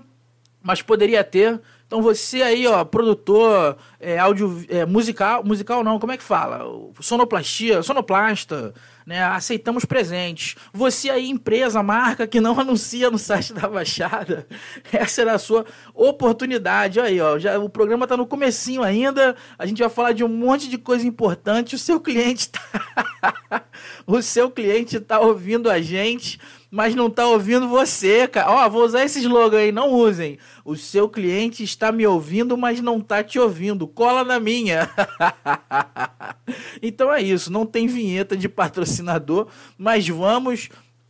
mas 0.62 0.82
poderia 0.82 1.22
ter 1.22 1.60
Então 1.87 2.02
você 2.02 2.43
aí, 2.43 2.66
ó, 2.66 2.85
produtor, 2.85 3.76
é, 4.00 4.19
áudio, 4.19 4.64
é, 4.69 4.85
musical, 4.85 5.45
musical 5.45 5.85
não, 5.85 6.00
como 6.00 6.11
é 6.11 6.16
que 6.16 6.23
fala? 6.23 6.64
Sonoplastia, 7.00 7.81
sonoplasta, 7.81 8.75
né? 9.07 9.23
Aceitamos 9.23 9.85
presentes. 9.85 10.57
Você 10.73 11.09
aí, 11.09 11.31
empresa, 11.31 11.81
marca 11.85 12.26
que 12.26 12.40
não 12.40 12.59
anuncia 12.61 13.09
no 13.09 13.19
site 13.19 13.52
da 13.52 13.69
Baixada, 13.69 14.49
essa 14.93 15.21
era 15.21 15.35
a 15.35 15.38
sua 15.38 15.64
oportunidade. 15.95 16.99
Aí, 16.99 17.21
ó, 17.21 17.38
já, 17.38 17.57
o 17.57 17.69
programa 17.69 18.05
está 18.05 18.16
no 18.16 18.26
comecinho 18.26 18.83
ainda, 18.83 19.37
a 19.57 19.64
gente 19.64 19.78
vai 19.78 19.88
falar 19.88 20.12
de 20.12 20.25
um 20.25 20.28
monte 20.28 20.69
de 20.69 20.78
coisa 20.78 21.07
importante, 21.07 21.76
o 21.76 21.78
seu 21.78 22.00
cliente 22.00 22.50
tá... 22.50 22.61
o 24.06 24.22
seu 24.22 24.50
cliente 24.50 24.96
está 24.96 25.20
ouvindo 25.20 25.70
a 25.70 25.80
gente 25.80 26.38
mas 26.70 26.94
não 26.94 27.08
tá 27.08 27.26
ouvindo 27.26 27.68
você, 27.68 28.26
cara. 28.26 28.50
Ó, 28.50 28.68
vou 28.68 28.84
usar 28.84 29.04
esse 29.04 29.20
slogan 29.20 29.58
aí, 29.58 29.72
não 29.72 29.90
usem. 29.90 30.38
O 30.64 30.76
seu 30.76 31.08
cliente 31.08 31.62
está 31.62 31.90
me 31.92 32.06
ouvindo, 32.06 32.54
mas 32.56 32.82
não 32.82 33.00
tá 33.00 33.22
te 33.22 33.38
ouvindo. 33.38 33.86
Cola 33.86 34.25
na 34.25 34.40
minha. 34.40 34.90
então 36.82 37.12
é 37.12 37.22
isso, 37.22 37.50
não 37.50 37.64
tem 37.64 37.86
vinheta 37.86 38.36
de 38.36 38.48
patrocinador, 38.48 39.48
mas 39.78 40.06
vamos 40.08 40.68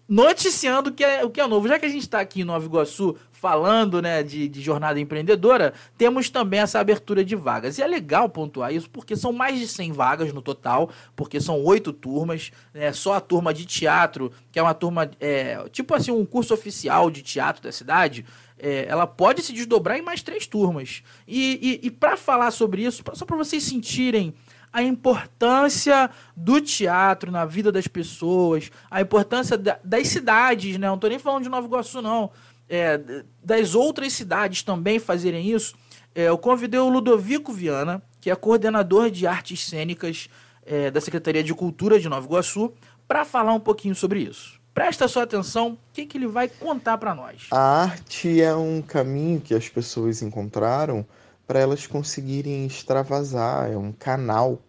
noticiando 0.08 0.90
o 0.90 0.92
que 0.92 1.04
é, 1.04 1.24
o 1.24 1.30
que 1.30 1.40
é 1.40 1.46
novo. 1.46 1.68
Já 1.68 1.78
que 1.78 1.86
a 1.86 1.88
gente 1.88 2.02
está 2.02 2.20
aqui 2.20 2.42
em 2.42 2.44
Nova 2.44 2.64
Iguaçu 2.64 3.16
falando 3.32 4.00
né, 4.00 4.22
de, 4.22 4.48
de, 4.48 4.62
jornada 4.62 4.98
empreendedora, 4.98 5.74
temos 5.98 6.30
também 6.30 6.60
essa 6.60 6.80
abertura 6.80 7.24
de 7.24 7.36
vagas. 7.36 7.78
E 7.78 7.82
é 7.82 7.86
legal 7.86 8.28
pontuar 8.28 8.72
isso 8.72 8.88
porque 8.88 9.14
são 9.14 9.32
mais 9.32 9.58
de 9.58 9.68
100 9.68 9.92
vagas 9.92 10.32
no 10.32 10.40
total, 10.40 10.90
porque 11.14 11.40
são 11.40 11.62
oito 11.62 11.92
turmas, 11.92 12.50
né, 12.72 12.92
só 12.92 13.14
a 13.14 13.20
turma 13.20 13.52
de 13.52 13.66
teatro, 13.66 14.32
que 14.50 14.58
é 14.58 14.62
uma 14.62 14.74
turma, 14.74 15.10
é, 15.20 15.68
tipo 15.70 15.94
assim, 15.94 16.10
um 16.10 16.24
curso 16.24 16.54
oficial 16.54 17.10
de 17.10 17.22
teatro 17.22 17.62
da 17.62 17.70
cidade, 17.70 18.24
é, 18.58 18.86
ela 18.88 19.06
pode 19.06 19.42
se 19.42 19.52
desdobrar 19.52 19.98
em 19.98 20.02
mais 20.02 20.22
três 20.22 20.46
turmas. 20.46 21.02
E, 21.28 21.80
e, 21.82 21.86
e 21.86 21.90
para 21.90 22.16
falar 22.16 22.50
sobre 22.50 22.82
isso, 22.82 23.02
só 23.12 23.24
para 23.26 23.36
vocês 23.36 23.62
sentirem 23.62 24.34
a 24.76 24.82
importância 24.82 26.10
do 26.36 26.60
teatro 26.60 27.30
na 27.30 27.44
vida 27.44 27.72
das 27.72 27.86
pessoas, 27.86 28.70
a 28.90 29.00
importância 29.00 29.56
da, 29.56 29.78
das 29.82 30.08
cidades, 30.08 30.78
né? 30.78 30.86
Não 30.86 30.96
estou 30.96 31.08
nem 31.08 31.18
falando 31.18 31.44
de 31.44 31.48
Nova 31.48 31.66
Iguaçu, 31.66 32.02
não 32.02 32.30
é, 32.68 33.00
das 33.42 33.74
outras 33.74 34.12
cidades 34.12 34.62
também 34.62 34.98
fazerem 34.98 35.50
isso, 35.50 35.74
é, 36.14 36.28
eu 36.28 36.38
convidei 36.38 36.80
o 36.80 36.88
Ludovico 36.88 37.52
Viana, 37.52 38.02
que 38.20 38.30
é 38.30 38.34
coordenador 38.34 39.10
de 39.10 39.26
artes 39.26 39.66
cênicas 39.66 40.28
é, 40.64 40.90
da 40.90 41.00
Secretaria 41.00 41.44
de 41.44 41.54
Cultura 41.54 42.00
de 42.00 42.08
Nova 42.08 42.26
Iguaçu, 42.26 42.72
para 43.06 43.24
falar 43.24 43.52
um 43.52 43.60
pouquinho 43.60 43.94
sobre 43.94 44.20
isso. 44.20 44.60
Presta 44.74 45.08
sua 45.08 45.22
atenção, 45.22 45.72
o 45.72 45.78
que, 45.92 46.04
que 46.04 46.18
ele 46.18 46.26
vai 46.26 46.48
contar 46.48 46.98
para 46.98 47.14
nós. 47.14 47.46
A 47.50 47.84
arte 47.84 48.42
é 48.42 48.54
um 48.54 48.82
caminho 48.82 49.40
que 49.40 49.54
as 49.54 49.68
pessoas 49.68 50.20
encontraram 50.20 51.06
para 51.46 51.60
elas 51.60 51.86
conseguirem 51.86 52.66
extravasar, 52.66 53.70
é 53.70 53.76
um 53.76 53.92
canal 53.92 54.60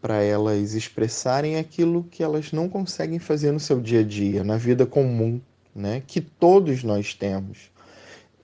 para 0.00 0.22
elas 0.22 0.74
expressarem 0.74 1.56
aquilo 1.56 2.04
que 2.04 2.22
elas 2.22 2.52
não 2.52 2.68
conseguem 2.68 3.18
fazer 3.18 3.52
no 3.52 3.60
seu 3.60 3.80
dia 3.80 4.00
a 4.00 4.04
dia, 4.04 4.42
na 4.42 4.56
vida 4.56 4.84
comum 4.84 5.40
né, 5.74 6.02
que 6.06 6.20
todos 6.20 6.82
nós 6.82 7.14
temos, 7.14 7.70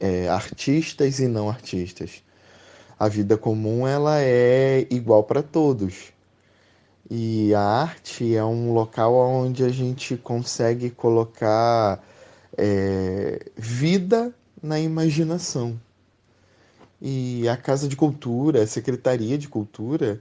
é, 0.00 0.28
artistas 0.28 1.18
e 1.18 1.28
não 1.28 1.48
artistas. 1.48 2.22
A 2.98 3.08
vida 3.08 3.36
comum 3.36 3.86
ela 3.86 4.20
é 4.20 4.86
igual 4.90 5.22
para 5.22 5.42
todos. 5.42 6.12
E 7.10 7.54
a 7.54 7.60
arte 7.60 8.34
é 8.34 8.44
um 8.44 8.72
local 8.72 9.14
onde 9.14 9.64
a 9.64 9.68
gente 9.68 10.16
consegue 10.16 10.90
colocar 10.90 12.04
é, 12.56 13.40
vida 13.56 14.34
na 14.62 14.78
imaginação. 14.78 15.80
E 17.00 17.48
a 17.48 17.56
Casa 17.56 17.86
de 17.86 17.96
Cultura, 17.96 18.62
a 18.62 18.66
Secretaria 18.66 19.38
de 19.38 19.48
Cultura, 19.48 20.20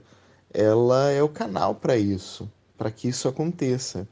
ela 0.52 1.10
é 1.10 1.22
o 1.22 1.28
canal 1.28 1.74
para 1.74 1.96
isso, 1.96 2.50
para 2.76 2.90
que 2.90 3.08
isso 3.08 3.28
aconteça. 3.28 4.06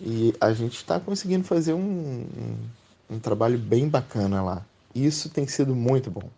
E 0.00 0.34
a 0.40 0.52
gente 0.52 0.76
está 0.76 0.98
conseguindo 0.98 1.44
fazer 1.44 1.72
um, 1.72 1.80
um, 1.80 2.56
um 3.10 3.18
trabalho 3.18 3.58
bem 3.58 3.88
bacana 3.88 4.42
lá. 4.42 4.64
Isso 4.94 5.28
tem 5.28 5.46
sido 5.46 5.74
muito 5.74 6.10
bom. 6.10 6.28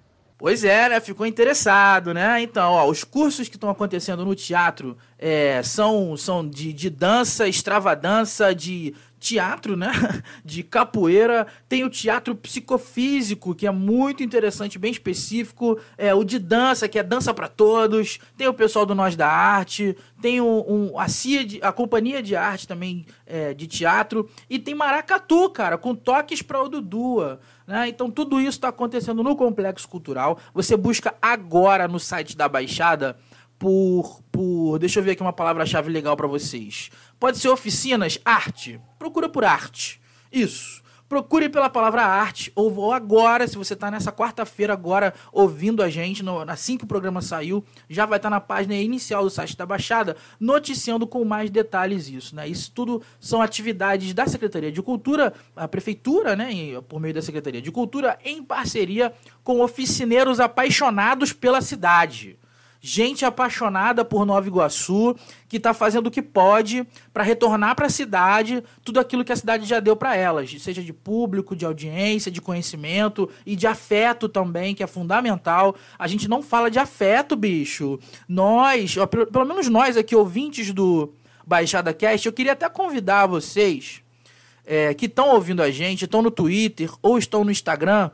Pois 0.40 0.64
é, 0.64 0.88
né? 0.88 1.00
Ficou 1.00 1.26
interessado, 1.26 2.14
né? 2.14 2.40
Então, 2.40 2.72
ó, 2.72 2.88
os 2.88 3.04
cursos 3.04 3.46
que 3.48 3.56
estão 3.56 3.68
acontecendo 3.68 4.24
no 4.24 4.34
teatro 4.34 4.96
é, 5.22 5.62
são, 5.62 6.16
são 6.16 6.48
de, 6.48 6.72
de 6.72 6.88
dança, 6.88 7.46
extravadança, 7.46 8.54
de 8.54 8.94
teatro, 9.18 9.76
né? 9.76 9.92
De 10.42 10.62
capoeira. 10.62 11.46
Tem 11.68 11.84
o 11.84 11.90
teatro 11.90 12.34
psicofísico, 12.34 13.54
que 13.54 13.66
é 13.66 13.70
muito 13.70 14.22
interessante, 14.22 14.78
bem 14.78 14.90
específico. 14.90 15.78
É, 15.98 16.14
o 16.14 16.24
de 16.24 16.38
dança, 16.38 16.88
que 16.88 16.98
é 16.98 17.02
dança 17.02 17.34
para 17.34 17.46
todos. 17.46 18.18
Tem 18.34 18.48
o 18.48 18.54
pessoal 18.54 18.86
do 18.86 18.94
Nós 18.94 19.14
da 19.14 19.28
Arte. 19.28 19.94
Tem 20.22 20.40
um, 20.40 20.64
um 20.66 20.98
a, 20.98 21.06
CIA 21.06 21.44
de, 21.44 21.60
a 21.62 21.70
Companhia 21.70 22.22
de 22.22 22.34
Arte 22.34 22.66
também 22.66 23.04
é, 23.26 23.52
de 23.52 23.66
teatro. 23.66 24.26
E 24.48 24.58
tem 24.58 24.74
Maracatu, 24.74 25.50
cara, 25.50 25.76
com 25.76 25.94
toques 25.94 26.40
para 26.40 26.62
o 26.62 26.68
Dudua. 26.68 27.40
Né? 27.66 27.88
Então 27.88 28.10
tudo 28.10 28.40
isso 28.40 28.56
está 28.56 28.68
acontecendo 28.68 29.22
no 29.22 29.36
Complexo 29.36 29.86
Cultural. 29.86 30.38
Você 30.54 30.78
busca 30.78 31.14
agora 31.20 31.86
no 31.86 32.00
site 32.00 32.34
da 32.34 32.48
Baixada 32.48 33.18
por, 33.60 34.22
por. 34.32 34.78
Deixa 34.78 34.98
eu 34.98 35.04
ver 35.04 35.10
aqui 35.12 35.20
uma 35.20 35.34
palavra-chave 35.34 35.92
legal 35.92 36.16
para 36.16 36.26
vocês. 36.26 36.90
Pode 37.20 37.36
ser 37.36 37.50
oficinas, 37.50 38.18
arte. 38.24 38.80
Procura 38.98 39.28
por 39.28 39.44
arte. 39.44 40.00
Isso. 40.32 40.80
Procure 41.06 41.48
pela 41.48 41.68
palavra 41.68 42.02
arte, 42.02 42.52
ou 42.54 42.92
agora, 42.92 43.46
se 43.46 43.58
você 43.58 43.74
está 43.74 43.90
nessa 43.90 44.12
quarta-feira 44.12 44.72
agora 44.72 45.12
ouvindo 45.32 45.82
a 45.82 45.90
gente, 45.90 46.22
no, 46.22 46.38
assim 46.48 46.78
que 46.78 46.84
o 46.84 46.86
programa 46.86 47.20
saiu, 47.20 47.64
já 47.88 48.06
vai 48.06 48.18
estar 48.18 48.30
tá 48.30 48.36
na 48.36 48.40
página 48.40 48.76
inicial 48.76 49.24
do 49.24 49.28
site 49.28 49.56
da 49.56 49.66
Baixada, 49.66 50.16
noticiando 50.38 51.08
com 51.08 51.24
mais 51.24 51.50
detalhes 51.50 52.08
isso. 52.08 52.36
Né? 52.36 52.46
Isso 52.46 52.70
tudo 52.72 53.02
são 53.18 53.42
atividades 53.42 54.14
da 54.14 54.26
Secretaria 54.28 54.70
de 54.70 54.80
Cultura, 54.80 55.34
a 55.56 55.66
Prefeitura, 55.66 56.36
né, 56.36 56.80
por 56.88 57.00
meio 57.00 57.12
da 57.12 57.20
Secretaria 57.20 57.60
de 57.60 57.72
Cultura, 57.72 58.16
em 58.24 58.40
parceria 58.40 59.12
com 59.42 59.60
oficineiros 59.60 60.38
apaixonados 60.38 61.32
pela 61.32 61.60
cidade 61.60 62.38
gente 62.80 63.24
apaixonada 63.24 64.04
por 64.04 64.24
Nova 64.24 64.46
Iguaçu, 64.46 65.14
que 65.48 65.58
está 65.58 65.74
fazendo 65.74 66.06
o 66.06 66.10
que 66.10 66.22
pode 66.22 66.86
para 67.12 67.22
retornar 67.22 67.76
para 67.76 67.86
a 67.86 67.90
cidade 67.90 68.64
tudo 68.82 68.98
aquilo 68.98 69.24
que 69.24 69.32
a 69.32 69.36
cidade 69.36 69.66
já 69.66 69.80
deu 69.80 69.94
para 69.94 70.16
elas, 70.16 70.50
seja 70.58 70.82
de 70.82 70.92
público, 70.92 71.54
de 71.54 71.66
audiência, 71.66 72.30
de 72.30 72.40
conhecimento 72.40 73.28
e 73.44 73.54
de 73.54 73.66
afeto 73.66 74.28
também, 74.28 74.74
que 74.74 74.82
é 74.82 74.86
fundamental. 74.86 75.76
A 75.98 76.08
gente 76.08 76.26
não 76.26 76.42
fala 76.42 76.70
de 76.70 76.78
afeto, 76.78 77.36
bicho. 77.36 77.98
Nós, 78.26 78.96
ó, 78.96 79.06
pelo, 79.06 79.26
pelo 79.26 79.44
menos 79.44 79.68
nós 79.68 79.96
aqui, 79.96 80.16
ouvintes 80.16 80.72
do 80.72 81.12
Baixada 81.46 81.92
Cast, 81.92 82.26
eu 82.26 82.32
queria 82.32 82.52
até 82.52 82.68
convidar 82.68 83.26
vocês 83.26 84.00
é, 84.64 84.94
que 84.94 85.06
estão 85.06 85.28
ouvindo 85.30 85.62
a 85.62 85.70
gente, 85.70 86.04
estão 86.04 86.22
no 86.22 86.30
Twitter 86.30 86.90
ou 87.02 87.18
estão 87.18 87.44
no 87.44 87.50
Instagram, 87.50 88.10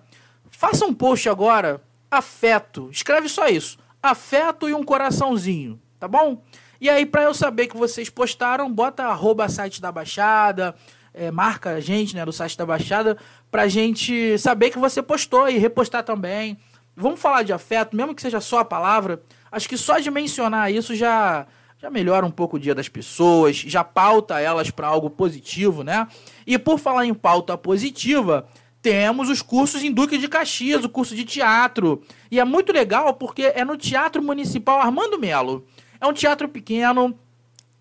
façam 0.51 0.89
um 0.89 0.95
post 0.95 1.29
agora, 1.29 1.81
afeto. 2.11 2.89
Escreve 2.91 3.29
só 3.29 3.47
isso 3.47 3.79
afeto 4.03 4.69
e 4.69 4.75
um 4.75 4.85
coraçãozinho, 4.85 5.81
tá 5.99 6.07
bom? 6.07 6.43
E 6.81 6.91
aí, 6.91 7.07
para 7.07 7.23
eu 7.23 7.35
saber 7.35 7.67
que 7.67 7.77
vocês 7.77 8.11
postaram, 8.11 8.71
bota 8.73 9.05
arroba 9.05 9.49
site 9.49 9.81
da 9.81 9.91
Baixada, 9.91 10.75
é, 11.15 11.31
marca 11.31 11.71
a 11.71 11.81
gente, 11.81 12.15
né, 12.15 12.25
do 12.25 12.33
site 12.33 12.57
da 12.57 12.67
Baixada, 12.67 13.17
pra 13.51 13.67
gente 13.67 14.39
saber 14.39 14.71
que 14.71 14.79
você 14.79 15.03
postou 15.03 15.49
e 15.49 15.57
repostar 15.57 16.05
também. 16.05 16.59
Vamos 16.95 17.21
falar 17.21 17.43
de 17.43 17.53
afeto, 17.53 17.97
mesmo 17.97 18.15
que 18.15 18.23
seja 18.23 18.41
só 18.41 18.59
a 18.59 18.65
palavra. 18.65 19.23
Acho 19.51 19.69
que 19.69 19.77
só 19.77 19.99
de 19.99 20.11
mencionar 20.11 20.73
isso 20.73 20.95
já 20.95 21.47
já 21.79 21.91
melhora 21.91 22.25
um 22.25 22.31
pouco 22.31 22.57
o 22.57 22.61
dia 22.61 22.75
das 22.75 22.89
pessoas, 22.89 23.57
já 23.57 23.85
pauta 23.85 24.41
elas 24.41 24.71
para 24.71 24.87
algo 24.87 25.11
positivo, 25.11 25.85
né? 25.85 26.09
E 26.47 26.59
por 26.59 26.79
falar 26.79 27.05
em 27.05 27.13
pauta 27.13 27.57
positiva, 27.57 28.47
temos 28.87 29.29
os 29.29 29.43
cursos 29.43 29.83
em 29.83 29.91
Duque 29.91 30.17
de 30.17 30.29
Caxias, 30.29 30.85
o 30.85 30.89
curso 30.89 31.17
de 31.17 31.25
teatro. 31.25 32.03
E 32.31 32.39
é 32.39 32.45
muito 32.45 32.73
legal 32.73 33.13
porque 33.15 33.53
é 33.53 33.65
no 33.65 33.77
Teatro 33.77 34.23
Municipal 34.23 34.81
Armando 34.81 35.19
Melo. 35.19 35.67
É 36.01 36.07
um 36.07 36.13
teatro 36.13 36.49
pequeno, 36.49 37.19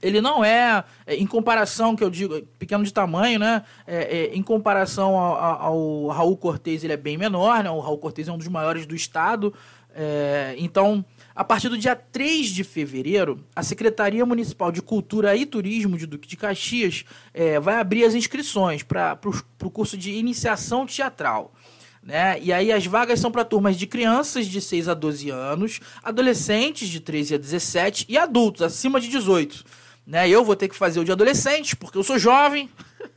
ele 0.02 0.20
não 0.20 0.44
é, 0.44 0.84
é, 1.06 1.16
em 1.16 1.28
comparação, 1.28 1.96
que 1.96 2.04
eu 2.04 2.10
digo, 2.10 2.42
pequeno 2.58 2.84
de 2.84 2.92
tamanho, 2.92 3.38
né? 3.38 3.62
É, 3.86 3.98
é, 3.98 4.36
em 4.36 4.42
comparação 4.42 5.16
ao, 5.16 5.62
ao, 5.62 6.08
Raul 6.08 6.38
Cortez, 6.38 6.84
ele 6.84 6.94
é 6.94 6.98
bem 6.98 7.20
menor, 7.20 7.64
né? 7.64 7.70
O 7.70 7.82
Raul 7.82 8.00
Cortez 8.00 8.28
é 8.28 8.32
um 8.32 8.38
dos 8.40 8.48
maiores 8.48 8.88
do 8.88 8.96
estado. 8.96 9.54
É, 9.94 10.56
então, 10.58 11.06
a 11.36 11.44
partir 11.44 11.68
do 11.68 11.78
dia 11.78 11.96
3 11.96 12.48
de 12.48 12.64
fevereiro, 12.64 13.44
a 13.54 13.62
Secretaria 13.62 14.26
Municipal 14.26 14.72
de 14.72 14.82
Cultura 14.82 15.36
e 15.36 15.46
Turismo 15.46 15.98
de 15.98 16.06
Duque 16.06 16.30
de 16.30 16.38
Caxias 16.38 17.04
é, 17.34 17.60
vai 17.60 17.76
abrir 17.76 18.06
as 18.06 18.16
inscrições 18.16 18.84
para 18.84 19.20
o 19.62 19.70
curso 19.70 19.98
de 19.98 20.12
iniciação 20.12 20.86
teatral. 20.86 21.54
Né? 22.02 22.40
E 22.42 22.54
aí 22.54 22.72
as 22.72 22.86
vagas 22.86 23.20
são 23.20 23.32
para 23.32 23.44
turmas 23.44 23.76
de 23.76 23.86
crianças 23.86 24.46
de 24.46 24.62
6 24.62 24.88
a 24.88 24.94
12 24.94 25.30
anos, 25.30 25.82
adolescentes 26.02 26.88
de 26.88 27.02
13 27.02 27.36
a 27.36 27.38
17 27.38 28.06
e 28.08 28.18
adultos 28.18 28.62
acima 28.62 29.02
de 29.02 29.10
18. 29.10 29.66
Né? 30.08 30.30
Eu 30.30 30.46
vou 30.46 30.56
ter 30.56 30.70
que 30.70 30.76
fazer 30.76 31.02
o 31.02 31.04
de 31.04 31.12
adolescente, 31.12 31.76
porque 31.76 31.98
eu 31.98 32.04
sou 32.04 32.18
jovem. 32.18 32.70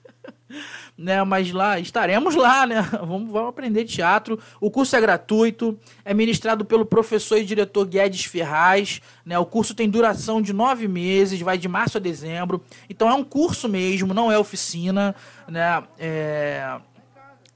né? 0.97 1.23
Mas 1.25 1.53
lá 1.53 1.79
estaremos 1.79 2.35
lá, 2.35 2.67
né? 2.67 2.81
Vamos, 3.01 3.31
vamos 3.31 3.49
aprender 3.51 3.85
teatro. 3.85 4.39
O 4.61 4.71
curso 4.71 4.97
é 4.97 5.01
gratuito, 5.01 5.79
é 6.05 6.13
ministrado 6.13 6.65
pelo 6.65 6.85
professor 6.85 7.39
e 7.39 7.45
diretor 7.45 7.87
Guedes 7.87 8.25
Ferraz, 8.25 9.01
né? 9.25 9.39
O 9.39 9.47
curso 9.47 9.75
tem 9.75 9.89
duração 9.89 10.41
de 10.43 10.53
nove 10.53 10.89
meses, 10.89 11.41
vai 11.41 11.59
de 11.59 11.69
março 11.69 11.99
a 11.99 12.01
dezembro. 12.01 12.63
Então 12.89 13.09
é 13.09 13.15
um 13.15 13.25
curso 13.25 13.69
mesmo, 13.69 14.15
não 14.15 14.31
é 14.31 14.39
oficina, 14.39 15.15
né? 15.49 15.83
É... 15.99 16.79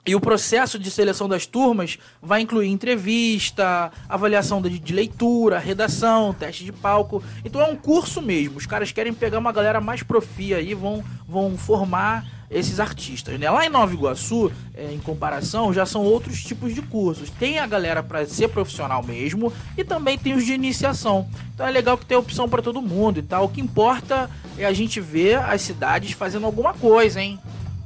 E 0.05 0.17
o 0.17 0.21
processo 0.21 0.81
de 0.81 0.91
seleção 0.91 1.29
das 1.29 1.47
turmas 1.47 1.97
vai 2.21 2.41
incluir 2.41 2.69
entrevista, 2.69 3.93
avaliação 4.09 4.61
de, 4.61 4.93
leitura, 4.93 5.61
redação, 5.61 6.35
teste 6.35 6.65
de 6.65 6.73
palco. 6.73 7.23
Então 7.45 7.61
é 7.61 7.67
um 7.67 7.77
curso 7.77 8.21
mesmo. 8.21 8.59
Os 8.59 8.67
caras 8.67 8.91
querem 8.91 9.15
pegar 9.15 9.39
uma 9.39 9.53
galera 9.53 9.81
mais 9.81 10.03
profia 10.03 10.57
aí, 10.57 10.75
vão, 10.75 11.05
vão 11.29 11.57
formar 11.57 12.42
esses 12.53 12.79
artistas. 12.79 13.39
Né? 13.39 13.51
Lá 13.51 13.65
em 13.67 13.71
Nova 13.71 13.93
Iguaçu, 13.93 14.53
é, 14.75 14.93
em 14.93 14.99
comparação, 14.99 15.73
já 15.73 15.87
são 15.87 16.03
outros 16.03 16.43
tipos 16.43 16.75
de 16.75 16.83
cursos. 16.83 17.31
Tem 17.31 17.59
a 17.59 17.67
galera 17.67 18.03
para 18.03 18.27
ser 18.27 18.49
profissional 18.49 19.03
mesmo 19.03 19.53
e 19.77 19.83
também 19.83 20.19
tem 20.19 20.35
os 20.35 20.45
de 20.45 20.53
iniciação. 20.53 21.27
Então 21.55 21.67
é 21.67 21.71
legal 21.71 21.97
que 21.97 22.07
tem 22.07 22.17
opção 22.17 22.49
para 22.49 22.63
todo 22.63 22.83
mundo 22.83 23.19
e 23.19 23.23
tal. 23.23 23.47
O 23.47 23.49
que 23.49 23.61
importa 23.61 24.31
é 24.59 24.67
a 24.67 24.73
gente 24.73 25.01
ver 25.01 25.39
as 25.39 25.63
cidades 25.63 26.13
fazendo 26.13 26.47
alguma 26.47 26.75
coisa, 26.75 27.21
hein? 27.21 27.39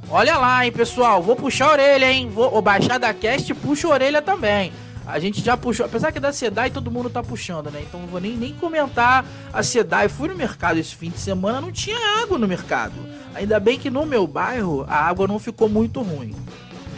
Olha 0.09 0.37
lá, 0.37 0.65
hein, 0.65 0.71
pessoal. 0.71 1.21
Vou 1.21 1.35
puxar 1.35 1.67
a 1.67 1.71
orelha, 1.71 2.11
hein? 2.11 2.29
Vou 2.29 2.61
baixar 2.61 2.97
da 2.97 3.13
cast 3.13 3.51
e 3.51 3.55
puxo 3.55 3.87
a 3.87 3.91
orelha 3.91 4.21
também. 4.21 4.71
A 5.07 5.19
gente 5.19 5.41
já 5.41 5.55
puxou, 5.55 5.85
apesar 5.85 6.11
que 6.11 6.19
da 6.19 6.33
SEDAI 6.33 6.69
todo 6.69 6.91
mundo 6.91 7.09
tá 7.09 7.23
puxando, 7.23 7.71
né? 7.71 7.81
Então 7.81 8.01
não 8.01 8.07
vou 8.07 8.19
nem, 8.19 8.35
nem 8.35 8.53
comentar 8.53 9.25
a 9.53 9.63
SEDAI. 9.63 10.09
Fui 10.09 10.27
no 10.27 10.35
mercado 10.35 10.77
esse 10.77 10.93
fim 10.93 11.09
de 11.09 11.17
semana, 11.17 11.61
não 11.61 11.71
tinha 11.71 11.97
água 12.21 12.37
no 12.37 12.45
mercado. 12.45 12.93
Ainda 13.33 13.57
bem 13.57 13.79
que 13.79 13.89
no 13.89 14.05
meu 14.05 14.27
bairro 14.27 14.85
a 14.85 14.95
água 14.95 15.25
não 15.25 15.39
ficou 15.39 15.69
muito 15.69 16.01
ruim. 16.01 16.35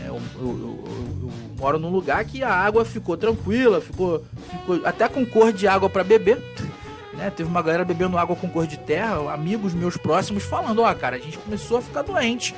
É, 0.04 0.08
eu, 0.08 0.20
eu, 0.40 0.48
eu, 0.48 0.84
eu, 1.22 1.32
moro 1.56 1.78
num 1.78 1.92
lugar 1.92 2.26
que 2.26 2.44
a 2.44 2.52
água 2.52 2.84
ficou 2.84 3.16
tranquila, 3.16 3.80
ficou, 3.80 4.26
ficou 4.50 4.82
até 4.88 5.08
com 5.08 5.24
cor 5.24 5.54
de 5.54 5.68
água 5.68 5.90
para 5.90 6.04
beber. 6.04 6.42
Né? 7.12 7.30
Teve 7.30 7.50
uma 7.50 7.62
galera 7.62 7.84
bebendo 7.84 8.18
água 8.18 8.34
com 8.34 8.48
cor 8.48 8.66
de 8.66 8.78
terra, 8.78 9.34
amigos 9.34 9.74
meus 9.74 9.98
próximos 9.98 10.46
falando: 10.46 10.84
Ó, 10.84 10.90
oh, 10.90 10.96
cara, 10.96 11.18
a 11.18 11.20
gente 11.20 11.38
começou 11.38 11.80
a 11.80 11.82
ficar 11.82 12.02
doente 12.02 12.56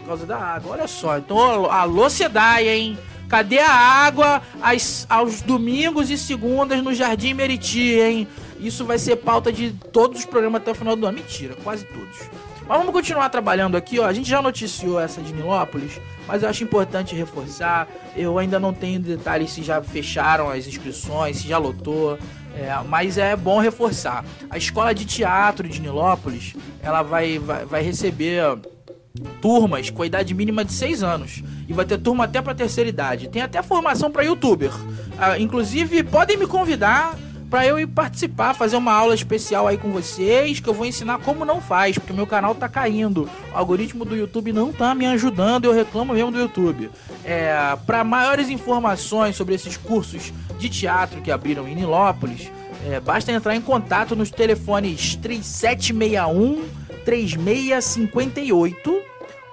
por 0.00 0.08
causa 0.08 0.26
da 0.26 0.36
água. 0.36 0.72
Olha 0.72 0.86
só, 0.86 1.16
então, 1.16 1.64
alô, 1.70 2.10
Sedai, 2.10 2.68
hein? 2.68 2.98
Cadê 3.32 3.60
a 3.60 3.72
água 3.72 4.42
às, 4.60 5.06
aos 5.08 5.40
domingos 5.40 6.10
e 6.10 6.18
segundas 6.18 6.82
no 6.82 6.92
Jardim 6.92 7.32
Meriti, 7.32 7.94
hein? 7.94 8.28
Isso 8.60 8.84
vai 8.84 8.98
ser 8.98 9.16
pauta 9.16 9.50
de 9.50 9.72
todos 9.90 10.18
os 10.18 10.26
programas 10.26 10.60
até 10.60 10.72
o 10.72 10.74
final 10.74 10.94
do 10.94 11.06
ano. 11.06 11.16
Mentira, 11.16 11.56
quase 11.64 11.86
todos. 11.86 12.28
Mas 12.68 12.76
vamos 12.76 12.92
continuar 12.92 13.30
trabalhando 13.30 13.74
aqui, 13.74 13.98
ó. 13.98 14.04
A 14.04 14.12
gente 14.12 14.28
já 14.28 14.42
noticiou 14.42 15.00
essa 15.00 15.22
de 15.22 15.32
Nilópolis, 15.32 15.98
mas 16.28 16.42
eu 16.42 16.48
acho 16.50 16.62
importante 16.62 17.14
reforçar. 17.14 17.88
Eu 18.14 18.38
ainda 18.38 18.60
não 18.60 18.74
tenho 18.74 19.00
detalhes 19.00 19.50
se 19.50 19.62
já 19.62 19.80
fecharam 19.80 20.50
as 20.50 20.66
inscrições, 20.66 21.38
se 21.38 21.48
já 21.48 21.56
lotou. 21.56 22.18
É, 22.54 22.70
mas 22.86 23.16
é 23.16 23.34
bom 23.34 23.60
reforçar. 23.60 24.26
A 24.50 24.58
escola 24.58 24.94
de 24.94 25.06
teatro 25.06 25.66
de 25.66 25.80
Nilópolis, 25.80 26.54
ela 26.82 27.00
vai, 27.00 27.38
vai, 27.38 27.64
vai 27.64 27.82
receber 27.82 28.58
turmas 29.40 29.90
com 29.90 30.02
a 30.02 30.06
idade 30.06 30.34
mínima 30.34 30.64
de 30.64 30.72
6 30.72 31.02
anos. 31.02 31.42
E 31.72 31.74
vai 31.74 31.86
ter 31.86 31.96
turma 31.96 32.24
até 32.24 32.42
para 32.42 32.54
terceira 32.54 32.90
idade. 32.90 33.28
Tem 33.28 33.40
até 33.40 33.62
formação 33.62 34.10
para 34.10 34.22
youtuber. 34.22 34.70
Ah, 35.18 35.38
inclusive, 35.38 36.02
podem 36.02 36.36
me 36.36 36.46
convidar 36.46 37.16
para 37.48 37.66
eu 37.66 37.78
ir 37.78 37.86
participar, 37.86 38.52
fazer 38.52 38.76
uma 38.76 38.92
aula 38.92 39.14
especial 39.14 39.66
aí 39.66 39.78
com 39.78 39.90
vocês, 39.90 40.60
que 40.60 40.68
eu 40.68 40.74
vou 40.74 40.84
ensinar 40.84 41.20
como 41.20 41.46
não 41.46 41.62
faz, 41.62 41.96
porque 41.96 42.12
meu 42.12 42.26
canal 42.26 42.54
tá 42.54 42.68
caindo. 42.68 43.26
O 43.54 43.56
algoritmo 43.56 44.04
do 44.04 44.14
YouTube 44.14 44.52
não 44.52 44.70
tá 44.70 44.94
me 44.94 45.06
ajudando, 45.06 45.64
eu 45.64 45.72
reclamo 45.72 46.12
mesmo 46.12 46.30
do 46.30 46.38
YouTube. 46.38 46.90
É, 47.24 47.74
para 47.86 48.04
maiores 48.04 48.50
informações 48.50 49.34
sobre 49.34 49.54
esses 49.54 49.78
cursos 49.78 50.30
de 50.58 50.68
teatro 50.68 51.22
que 51.22 51.30
abriram 51.30 51.66
em 51.66 51.74
Nilópolis, 51.74 52.52
é, 52.86 53.00
basta 53.00 53.32
entrar 53.32 53.56
em 53.56 53.62
contato 53.62 54.14
nos 54.14 54.30
telefones 54.30 55.16
3761 55.16 56.68
3658 57.02 59.01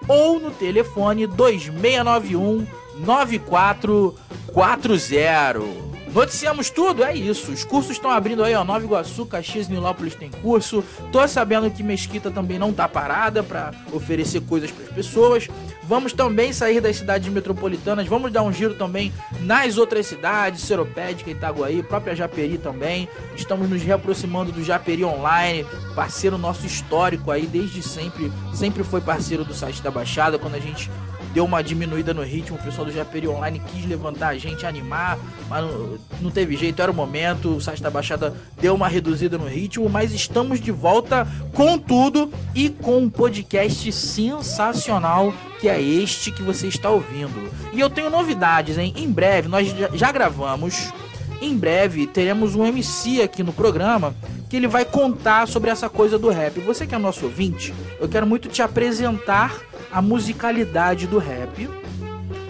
ou 0.10 0.38
no 0.39 0.51
telefone 0.51 1.28
2691 1.28 2.66
9440. 2.98 5.89
Noticiamos 6.12 6.72
tudo, 6.72 7.04
é 7.04 7.16
isso. 7.16 7.51
Os 7.51 7.63
cursos 7.63 7.92
estão 7.92 8.10
abrindo 8.10 8.44
aí, 8.44 8.56
ó. 8.56 8.63
Nova 8.63 8.84
Iguaçu, 8.84 9.28
Caxias 9.28 9.68
e 9.68 9.72
Nilópolis 9.72 10.16
tem 10.16 10.32
curso. 10.32 10.84
Tô 11.12 11.28
sabendo 11.28 11.70
que 11.70 11.84
Mesquita 11.84 12.32
também 12.32 12.58
não 12.58 12.74
tá 12.74 12.88
parada 12.88 13.44
para 13.44 13.72
oferecer 13.94 14.42
coisas 14.42 14.72
para 14.72 14.86
as 14.86 14.92
pessoas. 14.92 15.48
Vamos 15.89 16.13
também 16.13 16.53
sair 16.53 16.79
das 16.79 16.98
cidades 16.98 17.27
metropolitanas, 17.34 18.05
vamos 18.05 18.31
dar 18.31 18.43
um 18.43 18.53
giro 18.53 18.75
também 18.75 19.12
nas 19.39 19.75
outras 19.75 20.05
cidades, 20.05 20.62
Seropédica, 20.62 21.31
Itaguaí, 21.31 21.81
própria 21.81 22.15
Japeri 22.15 22.60
também. 22.60 23.10
Estamos 23.36 23.67
nos 23.67 23.82
reaproximando 23.82 24.52
do 24.52 24.63
Japeri 24.63 25.04
Online, 25.04 25.65
parceiro 25.95 26.38
nosso 26.38 26.63
histórico 26.63 27.32
aí 27.32 27.47
desde 27.47 27.82
sempre, 27.82 28.32
sempre 28.54 28.84
foi 28.84 29.02
parceiro 29.02 29.43
do 29.43 29.56
site 29.56 29.82
da 29.82 29.89
Baixada, 29.89 30.38
quando 30.38 30.54
a 30.54 30.60
gente 30.60 30.91
deu 31.34 31.46
uma 31.46 31.63
diminuída 31.63 32.13
no 32.13 32.24
ritmo, 32.24 32.58
o 32.58 32.63
pessoal 32.63 32.86
do 32.86 32.92
Japeri 32.92 33.28
Online 33.28 33.62
quis 33.72 33.86
levantar 33.86 34.30
a 34.30 34.38
gente, 34.38 34.65
animar, 34.65 35.18
mas 35.48 35.63
não, 35.63 35.98
não 36.22 36.32
teve 36.32 36.56
jeito, 36.56 36.82
era 36.82 36.92
o 36.92 36.96
momento, 36.96 37.56
o 37.56 37.62
site 37.62 37.82
da 37.82 37.89
Baixada 37.89 38.36
deu 38.60 38.76
uma 38.76 38.88
reduzida 38.88 39.38
no 39.38 39.48
ritmo, 39.48 39.89
mas 39.89 40.13
estamos 40.13 40.60
de 40.60 40.72
volta 40.72 41.28
com 41.54 41.78
tudo 41.78 42.32
e 42.56 42.70
com 42.70 43.00
um 43.00 43.10
podcast 43.10 43.92
sensacional 43.92 45.34
que 45.60 45.68
é 45.68 45.82
este 45.82 46.32
que 46.32 46.42
você 46.42 46.68
está 46.68 46.89
ouvindo. 46.89 47.52
E 47.74 47.80
eu 47.80 47.89
tenho 47.89 48.10
novidades, 48.10 48.78
hein? 48.78 48.94
Em 48.96 49.12
breve, 49.12 49.50
nós 49.50 49.68
já 49.94 50.12
gravamos, 50.12 50.92
em 51.42 51.56
breve 51.58 52.08
teremos 52.08 52.56
um 52.56 52.65
MC 52.65 53.22
aqui 53.22 53.44
no 53.44 53.54
programa 53.54 54.15
que 54.50 54.56
ele 54.56 54.68
vai 54.68 54.84
contar 54.84 55.48
sobre 55.48 55.70
essa 55.70 55.88
coisa 55.88 56.18
do 56.18 56.30
rap. 56.30 56.60
Você 56.62 56.88
que 56.88 56.96
é 56.96 56.98
nosso 56.98 57.26
ouvinte, 57.26 57.74
eu 58.00 58.10
quero 58.10 58.26
muito 58.26 58.50
te 58.50 58.62
apresentar 58.62 59.68
a 59.91 60.02
musicalidade 60.02 61.08
do 61.08 61.17
rap, 61.17 61.69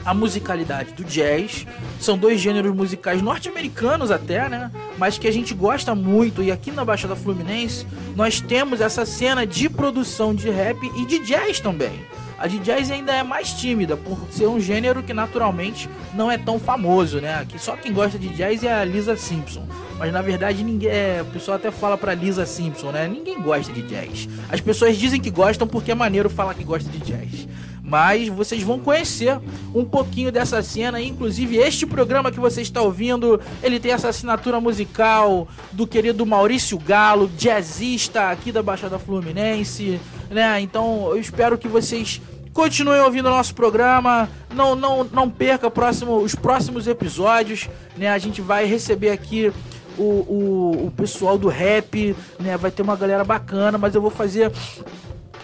a 0.06 0.13
musicalidade 0.13 0.93
do 0.93 1.04
jazz. 1.04 1.65
São 1.99 2.17
dois 2.17 2.39
gêneros 2.39 2.73
musicais 2.73 3.21
norte-americanos 3.21 4.12
até, 4.12 4.47
né? 4.49 4.71
Mas 4.97 5.17
que 5.17 5.28
a 5.28 5.32
gente 5.32 5.54
gosta 5.54 5.93
muito. 5.93 6.41
E 6.41 6.52
aqui 6.52 6.71
na 6.71 6.84
Baixada 6.84 7.15
Fluminense 7.15 7.86
nós 8.15 8.41
temos 8.41 8.82
essa 8.82 9.06
cena 9.06 9.45
de 9.45 9.69
produção 9.69 10.34
de 10.34 10.49
rap 10.49 10.80
e 10.97 11.06
de 11.06 11.19
jazz 11.19 11.60
também. 11.60 12.06
A 12.39 12.47
de 12.47 12.58
jazz 12.60 12.89
ainda 12.89 13.12
é 13.13 13.21
mais 13.21 13.52
tímida, 13.52 13.97
por 13.97 14.17
ser 14.32 14.47
um 14.47 14.62
gênero 14.62 15.04
que 15.04 15.13
naturalmente 15.13 15.89
não 16.13 16.32
é 16.32 16.38
tão 16.38 16.58
famoso, 16.58 17.19
né? 17.19 17.45
Que 17.47 17.60
só 17.60 17.75
quem 17.75 17.91
gosta 17.91 18.17
de 18.17 18.30
jazz 18.30 18.63
é 18.63 18.73
a 18.73 18.86
Lisa 18.86 19.17
Simpson. 19.17 19.67
Mas 19.97 20.13
na 20.13 20.21
verdade 20.21 20.63
ninguém. 20.63 20.89
É, 20.89 21.21
o 21.21 21.25
pessoal 21.25 21.58
até 21.58 21.69
fala 21.69 21.97
pra 21.97 22.13
Lisa 22.13 22.45
Simpson, 22.45 22.91
né? 22.91 23.10
Ninguém 23.10 23.41
gosta 23.41 23.73
de 23.73 23.82
jazz. 23.82 24.30
As 24.49 24.62
pessoas 24.62 24.97
dizem 24.97 25.19
que 25.19 25.30
gostam 25.30 25.67
porque 25.67 25.91
é 25.91 25.95
maneiro 25.95 26.30
falar 26.30 26.54
que 26.54 26.63
gosta 26.63 26.89
de 26.89 26.99
jazz. 26.99 27.45
Mas 27.89 28.28
vocês 28.28 28.62
vão 28.62 28.80
conhecer 28.80 29.39
um 29.73 29.84
pouquinho 29.84 30.32
dessa 30.32 30.62
cena. 30.62 31.02
Inclusive, 31.02 31.58
este 31.58 31.88
programa 31.88 32.32
que 32.32 32.39
você 32.39 32.62
está 32.62 32.82
ouvindo, 32.82 33.41
ele 33.63 33.80
tem 33.80 33.91
essa 33.91 34.10
assinatura 34.10 34.62
musical 34.62 35.47
do 35.71 35.88
querido 35.88 36.23
Maurício 36.25 36.78
Galo, 36.78 37.30
jazzista 37.36 38.30
aqui 38.30 38.52
da 38.52 38.62
Baixada 38.62 38.99
Fluminense, 38.99 39.99
né? 40.30 40.62
Então 40.62 41.10
eu 41.10 41.17
espero 41.17 41.58
que 41.58 41.67
vocês 41.67 42.21
continuem 42.54 43.02
ouvindo 43.02 43.25
o 43.28 43.32
nosso 43.32 43.56
programa. 43.56 44.30
Não, 44.54 44.75
não, 44.75 45.04
não 45.04 45.30
perca 45.30 45.71
próximo, 45.71 46.17
os 46.17 46.36
próximos 46.36 46.88
episódios, 46.88 47.67
né? 47.97 48.10
A 48.10 48.17
gente 48.19 48.39
vai 48.39 48.65
receber 48.65 49.10
aqui 49.10 49.52
o, 49.97 50.04
o, 50.04 50.86
o 50.88 50.93
pessoal 50.95 51.38
do 51.38 51.47
rap, 51.47 52.15
né? 52.39 52.56
Vai 52.56 52.69
ter 52.69 52.82
uma 52.82 52.95
galera 52.95 53.23
bacana, 53.23 53.78
mas 53.78 53.95
eu 53.95 54.02
vou 54.02 54.12
fazer 54.12 54.52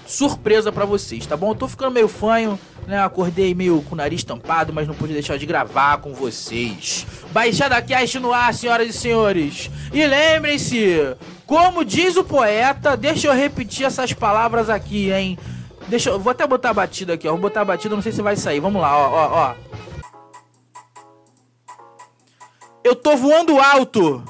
surpresa 0.06 0.72
para 0.72 0.86
vocês, 0.86 1.26
tá 1.26 1.36
bom? 1.36 1.52
Eu 1.52 1.56
tô 1.56 1.68
ficando 1.68 1.92
meio 1.92 2.08
fanho, 2.08 2.60
né? 2.88 3.04
Acordei 3.04 3.54
meio 3.54 3.82
com 3.82 3.96
o 3.96 3.98
nariz 3.98 4.24
tampado, 4.24 4.72
mas 4.74 4.88
não 4.88 4.96
pude 4.96 5.14
deixar 5.14 5.38
de 5.38 5.46
gravar 5.46 5.98
com 5.98 6.14
vocês. 6.14 7.06
Baixada 7.32 7.82
Cast 7.82 8.20
no 8.20 8.32
ar, 8.32 8.54
senhoras 8.54 8.90
e 8.90 8.94
senhores. 8.94 9.70
E 9.94 10.06
lembrem-se, 10.06 11.16
como 11.46 11.84
diz 11.84 12.16
o 12.16 12.24
poeta, 12.24 12.96
deixa 12.96 13.28
eu 13.28 13.34
repetir 13.34 13.86
essas 13.86 14.14
palavras 14.14 14.70
aqui, 14.70 15.12
hein? 15.12 15.38
Deixa 15.88 16.10
eu, 16.10 16.20
vou 16.20 16.32
até 16.32 16.46
botar 16.48 16.70
a 16.70 16.74
batida 16.74 17.14
aqui, 17.14 17.28
ó. 17.28 17.32
Vou 17.32 17.42
botar 17.42 17.62
a 17.62 17.66
batida, 17.66 17.96
não 17.96 18.02
sei 18.02 18.12
se 18.12 18.22
vai 18.22 18.36
sair. 18.36 18.60
Vamos 18.60 18.82
lá, 18.82 18.98
ó, 18.98 19.12
ó, 19.12 19.30
ó. 19.34 19.56
Eu 22.84 22.96
tô 22.96 23.16
voando 23.16 23.60
alto 23.60 24.24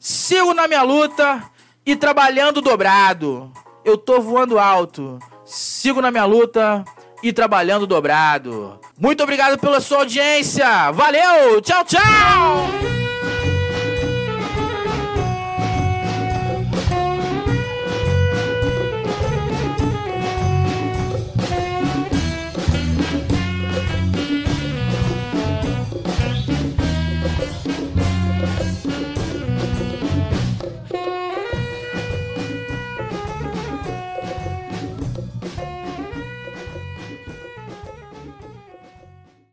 sigo 0.00 0.54
na 0.54 0.66
minha 0.66 0.82
luta 0.82 1.44
e 1.84 1.94
trabalhando 1.94 2.62
dobrado. 2.62 3.52
Eu 3.84 3.96
tô 3.96 4.20
voando 4.20 4.58
alto, 4.58 5.18
sigo 5.44 6.00
na 6.00 6.10
minha 6.10 6.24
luta 6.24 6.84
e 7.22 7.32
trabalhando 7.32 7.86
dobrado. 7.86 8.78
Muito 8.98 9.22
obrigado 9.22 9.58
pela 9.58 9.80
sua 9.80 9.98
audiência. 9.98 10.90
Valeu, 10.92 11.60
tchau, 11.60 11.84
tchau! 11.84 12.99